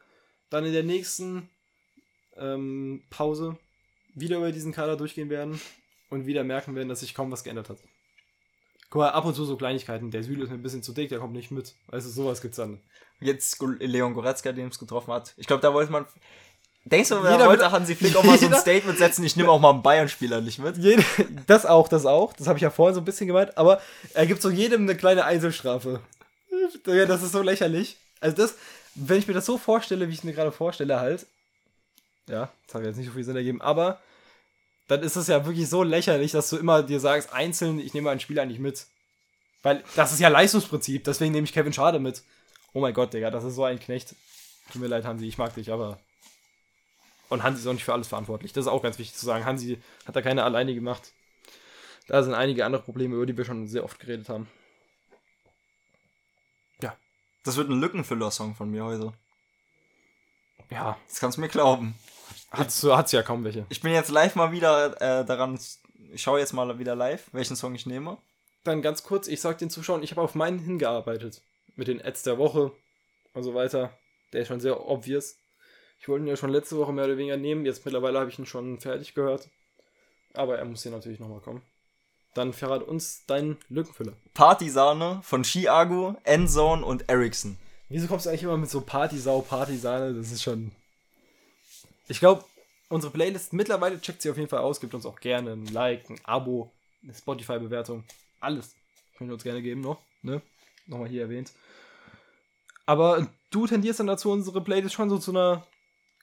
dann 0.50 0.66
in 0.66 0.74
der 0.74 0.84
nächsten 0.84 1.50
ähm, 2.38 3.04
Pause 3.10 3.58
wieder 4.16 4.38
über 4.38 4.52
diesen 4.52 4.72
Kader 4.72 4.98
durchgehen 4.98 5.30
werden 5.30 5.60
und 6.10 6.26
wieder 6.26 6.44
merken 6.44 6.76
werden, 6.76 6.90
dass 6.90 7.02
sich 7.02 7.14
kaum 7.14 7.32
was 7.32 7.44
geändert 7.44 7.70
hat. 7.70 7.80
Guck 8.90 9.02
mal, 9.02 9.10
ab 9.10 9.26
und 9.26 9.36
zu 9.36 9.46
so 9.46 9.56
Kleinigkeiten. 9.56 10.12
Der 10.12 10.24
Süle 10.24 10.44
ist 10.44 10.50
mir 10.50 10.56
ein 10.56 10.64
bisschen 10.64 10.82
zu 10.84 10.94
dick, 10.94 11.10
der 11.10 11.20
kommt 11.20 11.34
nicht 11.34 11.52
mit. 11.52 11.76
Weißt 11.88 12.08
du, 12.08 12.12
sowas 12.12 12.42
gibt's 12.42 12.58
dann. 12.58 12.80
Jetzt 13.20 13.62
Leon 13.62 14.14
Goretzka, 14.14 14.52
den 14.52 14.70
es 14.70 14.80
getroffen 14.80 15.14
hat. 15.14 15.34
Ich 15.38 15.46
glaube, 15.46 15.62
da 15.62 15.74
wollte 15.74 15.92
man. 15.92 16.06
Denkst 16.86 17.10
du, 17.10 17.18
Jeder 17.18 17.46
wollte 17.46 17.72
Hansi 17.72 17.96
Flick 17.96 18.16
auch 18.16 18.24
mal 18.24 18.38
so 18.38 18.48
ein 18.48 18.56
Statement 18.56 18.98
setzen, 18.98 19.24
ich 19.24 19.36
nehme 19.36 19.52
auch 19.52 19.60
mal 19.60 19.72
einen 19.72 19.84
Bayern-Spieler 19.84 20.42
nicht 20.42 20.60
mit? 20.60 20.78
Jede, 20.78 21.04
das 21.46 21.66
auch, 21.66 21.88
das 21.88 22.06
auch. 22.06 22.34
Das 22.34 22.48
habe 22.48 22.58
ich 22.58 22.64
ja 22.64 22.70
vorhin 22.72 22.96
so 22.96 23.02
ein 23.02 23.06
bisschen 23.06 23.28
gemeint. 23.28 23.58
Aber 23.58 23.82
er 24.14 24.26
gibt 24.26 24.42
so 24.42 24.50
jedem 24.50 24.84
eine 24.84 24.96
kleine 24.96 25.26
Einzelstrafe. 25.26 26.00
Ja, 26.88 27.06
das 27.06 27.22
ist 27.22 27.34
so 27.34 27.42
lächerlich. 27.42 27.98
Also 28.22 28.38
das, 28.38 28.56
wenn 28.96 29.20
ich 29.20 29.28
mir 29.28 29.34
das 29.34 29.46
so 29.46 29.58
vorstelle, 29.58 30.08
wie 30.08 30.14
ich 30.14 30.20
es 30.20 30.24
mir 30.24 30.34
gerade 30.34 30.52
vorstelle, 30.52 31.00
halt. 31.00 31.28
Ja, 32.28 32.50
das 32.66 32.76
hat 32.76 32.86
jetzt 32.86 32.98
nicht 32.98 33.08
so 33.08 33.14
viel 33.14 33.24
Sinn 33.24 33.36
ergeben, 33.36 33.62
aber 33.62 34.00
dann 34.90 35.02
ist 35.04 35.16
es 35.16 35.28
ja 35.28 35.46
wirklich 35.46 35.70
so 35.70 35.84
lächerlich, 35.84 36.34
dass 36.34 36.50
du 36.50 36.58
immer 36.58 36.84
dir 36.84 37.00
sagst, 37.00 37.32
einzeln, 37.32 37.80
ich 37.80 37.94
nehme 37.94 38.10
einen 38.10 38.20
Spieler 38.20 38.46
nicht 38.46 38.60
mit. 38.60 38.86
Weil 39.64 39.84
das 39.96 40.12
ist 40.12 40.20
ja 40.20 40.28
Leistungsprinzip, 40.28 41.04
deswegen 41.04 41.32
nehme 41.32 41.46
ich 41.46 41.54
Kevin 41.54 41.74
Schade 41.74 42.00
mit. 42.00 42.24
Oh 42.74 42.82
mein 42.82 42.94
Gott, 42.94 43.14
Digga, 43.14 43.32
das 43.32 43.44
ist 43.44 43.56
so 43.56 43.64
ein 43.64 43.80
Knecht. 43.80 44.16
Tut 44.72 44.82
mir 44.82 44.88
leid, 44.88 45.06
Hansi, 45.06 45.28
ich 45.28 45.38
mag 45.38 45.54
dich, 45.56 45.72
aber. 45.72 46.00
Und 47.30 47.44
Hansi 47.44 47.62
ist 47.62 47.68
auch 47.68 47.74
nicht 47.74 47.84
für 47.84 47.94
alles 47.94 48.08
verantwortlich. 48.08 48.54
Das 48.54 48.66
ist 48.66 48.72
auch 48.72 48.84
ganz 48.84 48.98
wichtig 49.00 49.18
zu 49.18 49.26
sagen. 49.26 49.46
Hansi 49.46 49.80
hat 50.06 50.16
da 50.16 50.22
keine 50.22 50.44
alleine 50.44 50.74
gemacht. 50.74 51.14
Da 52.08 52.24
sind 52.24 52.34
einige 52.34 52.66
andere 52.66 52.82
Probleme, 52.82 53.16
über 53.16 53.26
die 53.26 53.38
wir 53.38 53.46
schon 53.46 53.68
sehr 53.68 53.84
oft 53.84 54.00
geredet 54.00 54.30
haben. 54.30 54.48
Das 57.44 57.58
wird 57.58 57.70
ein 57.70 57.80
Lückenfüller-Song 57.80 58.56
von 58.56 58.70
mir 58.70 58.84
heute. 58.84 59.14
Ja, 60.70 60.98
Das 61.08 61.20
kannst 61.20 61.38
du 61.38 61.42
mir 61.42 61.48
glauben. 61.48 61.96
Hat's, 62.52 62.84
hat's 62.84 63.12
ja 63.12 63.24
kaum 63.24 63.44
welche. 63.44 63.66
Ich 63.70 63.82
bin 63.82 63.92
jetzt 63.92 64.12
live 64.12 64.36
mal 64.36 64.52
wieder 64.52 65.02
äh, 65.02 65.26
daran. 65.26 65.60
Ich 66.12 66.22
schaue 66.22 66.40
jetzt 66.40 66.54
mal 66.54 66.80
wieder 66.80 66.96
live, 66.96 67.30
welchen 67.32 67.56
Song 67.56 67.76
ich 67.76 67.86
nehme. 67.86 68.18
Dann 68.64 68.82
ganz 68.82 69.04
kurz, 69.04 69.28
ich 69.28 69.42
sag 69.42 69.58
den 69.58 69.70
Zuschauern, 69.70 70.04
ich 70.04 70.12
habe 70.12 70.22
auf 70.22 70.36
meinen 70.36 70.60
hingearbeitet. 70.60 71.42
Mit 71.76 71.88
den 71.88 72.04
Ads 72.04 72.24
der 72.24 72.38
Woche 72.38 72.72
und 73.34 73.44
so 73.44 73.54
weiter. 73.54 73.92
Der 74.34 74.42
ist 74.42 74.48
schon 74.48 74.60
sehr 74.60 74.88
obvious. 74.88 75.38
Ich 76.02 76.08
wollte 76.08 76.26
ihn 76.26 76.28
ja 76.28 76.36
schon 76.36 76.52
letzte 76.52 76.78
Woche 76.78 76.94
mehr 76.94 77.06
oder 77.06 77.18
weniger 77.18 77.38
nehmen. 77.38 77.66
Jetzt 77.66 77.86
mittlerweile 77.86 78.20
habe 78.20 78.30
ich 78.30 78.40
ihn 78.40 78.46
schon 78.46 78.80
fertig 78.80 79.14
gehört. 79.14 79.50
Aber 80.34 80.58
er 80.58 80.66
muss 80.66 80.84
hier 80.84 80.92
natürlich 80.92 81.20
nochmal 81.20 81.42
kommen. 81.42 81.62
Dann 82.36 82.54
verrat 82.54 82.84
uns 82.84 83.26
deinen 83.26 83.58
Lückenfüller. 83.70 84.14
Partysahne 84.34 85.20
von 85.24 85.44
Chiago, 85.44 86.16
Endzone 86.24 86.86
und 86.86 87.10
Ericsson. 87.10 87.58
Wieso 87.90 88.08
kommst 88.08 88.26
du 88.26 88.30
eigentlich 88.30 88.44
immer 88.44 88.58
mit 88.58 88.70
so 88.70 88.82
Partysau, 88.82 89.42
Partysahne? 89.42 90.14
Das 90.14 90.32
ist 90.32 90.44
schon. 90.44 90.72
Ich 92.10 92.20
glaube, 92.20 92.44
unsere 92.90 93.14
Playlist 93.14 93.54
mittlerweile 93.54 94.02
checkt 94.02 94.22
sie 94.22 94.30
auf 94.30 94.36
jeden 94.38 94.50
Fall 94.50 94.60
aus. 94.60 94.80
Gibt 94.82 94.94
uns 94.94 95.06
auch 95.06 95.20
gerne 95.20 95.52
ein 95.54 95.66
Like, 95.68 96.10
ein 96.10 96.20
Abo, 96.26 96.72
eine 97.04 97.14
Spotify-Bewertung. 97.14 98.04
Alles. 98.42 98.76
Könnt 99.18 99.30
ihr 99.30 99.34
uns 99.36 99.44
gerne 99.44 99.62
geben 99.62 99.80
noch. 99.82 100.00
Ne? 100.22 100.42
Nochmal 100.88 101.08
hier 101.08 101.22
erwähnt. 101.24 101.52
Aber 102.86 103.28
du 103.52 103.68
tendierst 103.68 104.00
dann 104.00 104.08
dazu, 104.08 104.32
unsere 104.32 104.62
Playlist 104.62 104.96
schon 104.96 105.10
so 105.10 105.18
zu 105.18 105.32
einer 105.32 105.66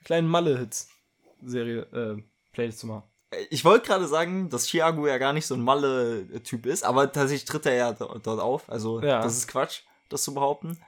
kleinen 0.05 0.29
Malle-Hits-Serie, 0.29 1.83
äh, 2.19 2.23
Playlist 2.53 2.81
zu 2.81 2.87
machen. 2.89 3.05
Ich 3.51 3.65
wollte 3.65 3.87
gerade 3.87 4.07
sagen, 4.07 4.51
dass 4.51 4.67
Chiago 4.69 5.07
ja 5.07 5.19
gar 5.19 5.33
nicht 5.33 5.47
so 5.47 5.55
ein 5.55 5.61
Malle-Typ 5.63 6.67
ist, 6.67 6.85
aber 6.85 7.13
tatsächlich 7.13 7.45
tritt 7.45 7.67
er 7.67 7.75
ja 7.75 7.93
do- 7.93 8.19
dort 8.23 8.41
auf. 8.41 8.69
Also, 8.71 9.01
Ja. 9.03 9.21
das 9.21 9.37
ist 9.37 9.49
Quatsch, 9.49 9.81
das 10.09 10.23
zu 10.25 10.33
behaupten. 10.35 10.79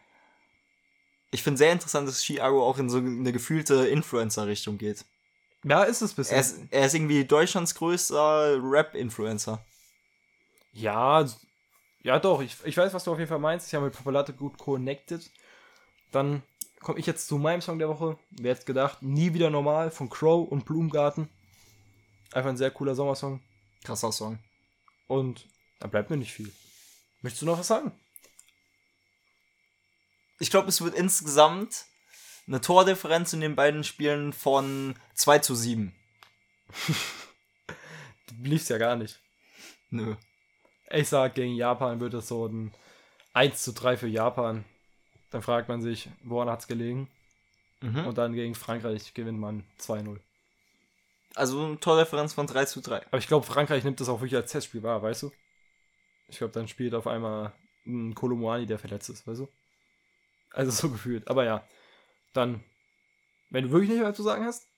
Ich 1.30 1.42
finde 1.42 1.58
sehr 1.58 1.72
interessant, 1.72 2.08
dass 2.08 2.22
Chiago 2.22 2.66
auch 2.66 2.78
in 2.78 2.88
so 2.88 2.98
eine 2.98 3.32
gefühlte 3.32 3.86
Influencer-Richtung 3.86 4.78
geht. 4.78 5.04
Ja, 5.64 5.82
ist 5.82 6.02
es 6.02 6.14
bisher. 6.14 6.36
Er 6.36 6.40
ist, 6.40 6.58
er 6.70 6.86
ist 6.86 6.94
irgendwie 6.94 7.24
Deutschlands 7.24 7.74
größter 7.74 8.58
Rap-Influencer. 8.62 9.64
Ja, 10.72 11.26
ja 12.02 12.18
doch, 12.18 12.40
ich, 12.40 12.56
ich 12.64 12.76
weiß, 12.76 12.94
was 12.94 13.04
du 13.04 13.12
auf 13.12 13.18
jeden 13.18 13.28
Fall 13.28 13.38
meinst. 13.38 13.66
Ich 13.66 13.74
habe 13.74 13.86
mit 13.86 13.94
Popolate 13.94 14.32
gut 14.32 14.56
connected. 14.56 15.30
Dann 16.12 16.42
komme 16.80 16.98
ich 16.98 17.06
jetzt 17.06 17.28
zu 17.28 17.36
meinem 17.36 17.60
Song 17.60 17.78
der 17.78 17.88
Woche. 17.88 18.18
Wer 18.30 18.54
hätte 18.54 18.64
gedacht, 18.64 19.02
nie 19.02 19.34
wieder 19.34 19.50
normal 19.50 19.90
von 19.90 20.08
Crow 20.08 20.48
und 20.48 20.64
Blumengarten. 20.64 21.28
Einfach 22.32 22.50
ein 22.50 22.56
sehr 22.56 22.70
cooler 22.70 22.94
Sommersong. 22.94 23.42
Krasser 23.84 24.12
Song. 24.12 24.38
Und 25.06 25.46
da 25.80 25.88
bleibt 25.88 26.10
mir 26.10 26.16
nicht 26.16 26.32
viel. 26.32 26.52
Möchtest 27.20 27.42
du 27.42 27.46
noch 27.46 27.58
was 27.58 27.66
sagen? 27.66 27.92
Ich 30.38 30.50
glaube, 30.50 30.68
es 30.68 30.80
wird 30.80 30.94
insgesamt 30.94 31.86
eine 32.46 32.60
Tordifferenz 32.60 33.32
in 33.32 33.40
den 33.40 33.56
beiden 33.56 33.84
Spielen 33.84 34.32
von 34.32 34.94
2 35.14 35.40
zu 35.40 35.54
7. 35.54 35.94
Du 38.28 38.34
liefst 38.42 38.70
ja 38.70 38.78
gar 38.78 38.96
nicht. 38.96 39.20
Nö. 39.90 40.16
Ich 40.90 41.08
sag, 41.08 41.34
gegen 41.34 41.54
Japan 41.54 42.00
wird 42.00 42.14
es 42.14 42.28
so 42.28 42.46
ein 42.46 42.72
1 43.34 43.62
zu 43.62 43.72
3 43.72 43.96
für 43.96 44.06
Japan. 44.06 44.64
Dann 45.30 45.42
fragt 45.42 45.68
man 45.68 45.82
sich, 45.82 46.08
woran 46.22 46.48
hat 46.48 46.60
es 46.60 46.68
gelegen? 46.68 47.10
Mhm. 47.80 48.06
Und 48.06 48.18
dann 48.18 48.32
gegen 48.32 48.54
Frankreich 48.54 49.12
gewinnt 49.14 49.38
man 49.38 49.64
2-0. 49.80 50.18
Also 51.34 51.64
eine 51.64 51.80
Tordifferenz 51.80 52.32
von 52.32 52.46
3 52.46 52.64
zu 52.64 52.80
3. 52.80 53.06
Aber 53.06 53.18
ich 53.18 53.28
glaube, 53.28 53.46
Frankreich 53.46 53.84
nimmt 53.84 54.00
das 54.00 54.08
auch 54.08 54.20
wirklich 54.20 54.36
als 54.36 54.50
Testspiel 54.50 54.82
wahr, 54.82 55.02
weißt 55.02 55.24
du? 55.24 55.32
Ich 56.28 56.38
glaube, 56.38 56.52
dann 56.52 56.68
spielt 56.68 56.94
auf 56.94 57.06
einmal 57.06 57.52
ein 57.86 58.14
Kolomoani, 58.14 58.66
der 58.66 58.78
verletzt 58.78 59.10
ist, 59.10 59.26
weißt 59.26 59.40
du? 59.40 59.48
Also 60.52 60.70
so 60.70 60.90
gefühlt. 60.90 61.28
Aber 61.28 61.44
ja, 61.44 61.66
dann, 62.32 62.64
wenn 63.50 63.64
du 63.64 63.70
wirklich 63.70 63.90
nicht 63.90 64.00
mehr 64.00 64.14
zu 64.14 64.22
sagen 64.22 64.44
hast, 64.44 64.68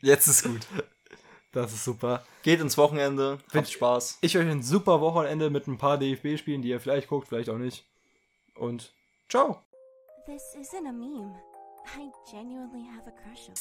Jetzt 0.00 0.26
ist 0.26 0.44
gut. 0.44 0.66
das 1.52 1.72
ist 1.72 1.84
super. 1.84 2.24
Geht 2.42 2.60
ins 2.60 2.78
Wochenende, 2.78 3.38
habt 3.52 3.68
Spaß. 3.68 4.18
Ich 4.20 4.36
euch 4.36 4.48
ein 4.48 4.62
super 4.62 5.00
Wochenende 5.00 5.50
mit 5.50 5.66
ein 5.66 5.78
paar 5.78 5.98
DFB-Spielen, 5.98 6.62
die 6.62 6.68
ihr 6.68 6.80
vielleicht 6.80 7.08
guckt, 7.08 7.28
vielleicht 7.28 7.50
auch 7.50 7.58
nicht. 7.58 7.84
Und 8.54 8.92
ciao! 9.28 9.62
This 10.26 10.42
isn't 10.54 10.86
a 10.88 10.92
meme. 10.92 11.34
I 11.96 12.10
genuinely 12.30 12.86
have 12.86 13.08
a 13.08 13.12
crush 13.12 13.48
on. 13.48 13.54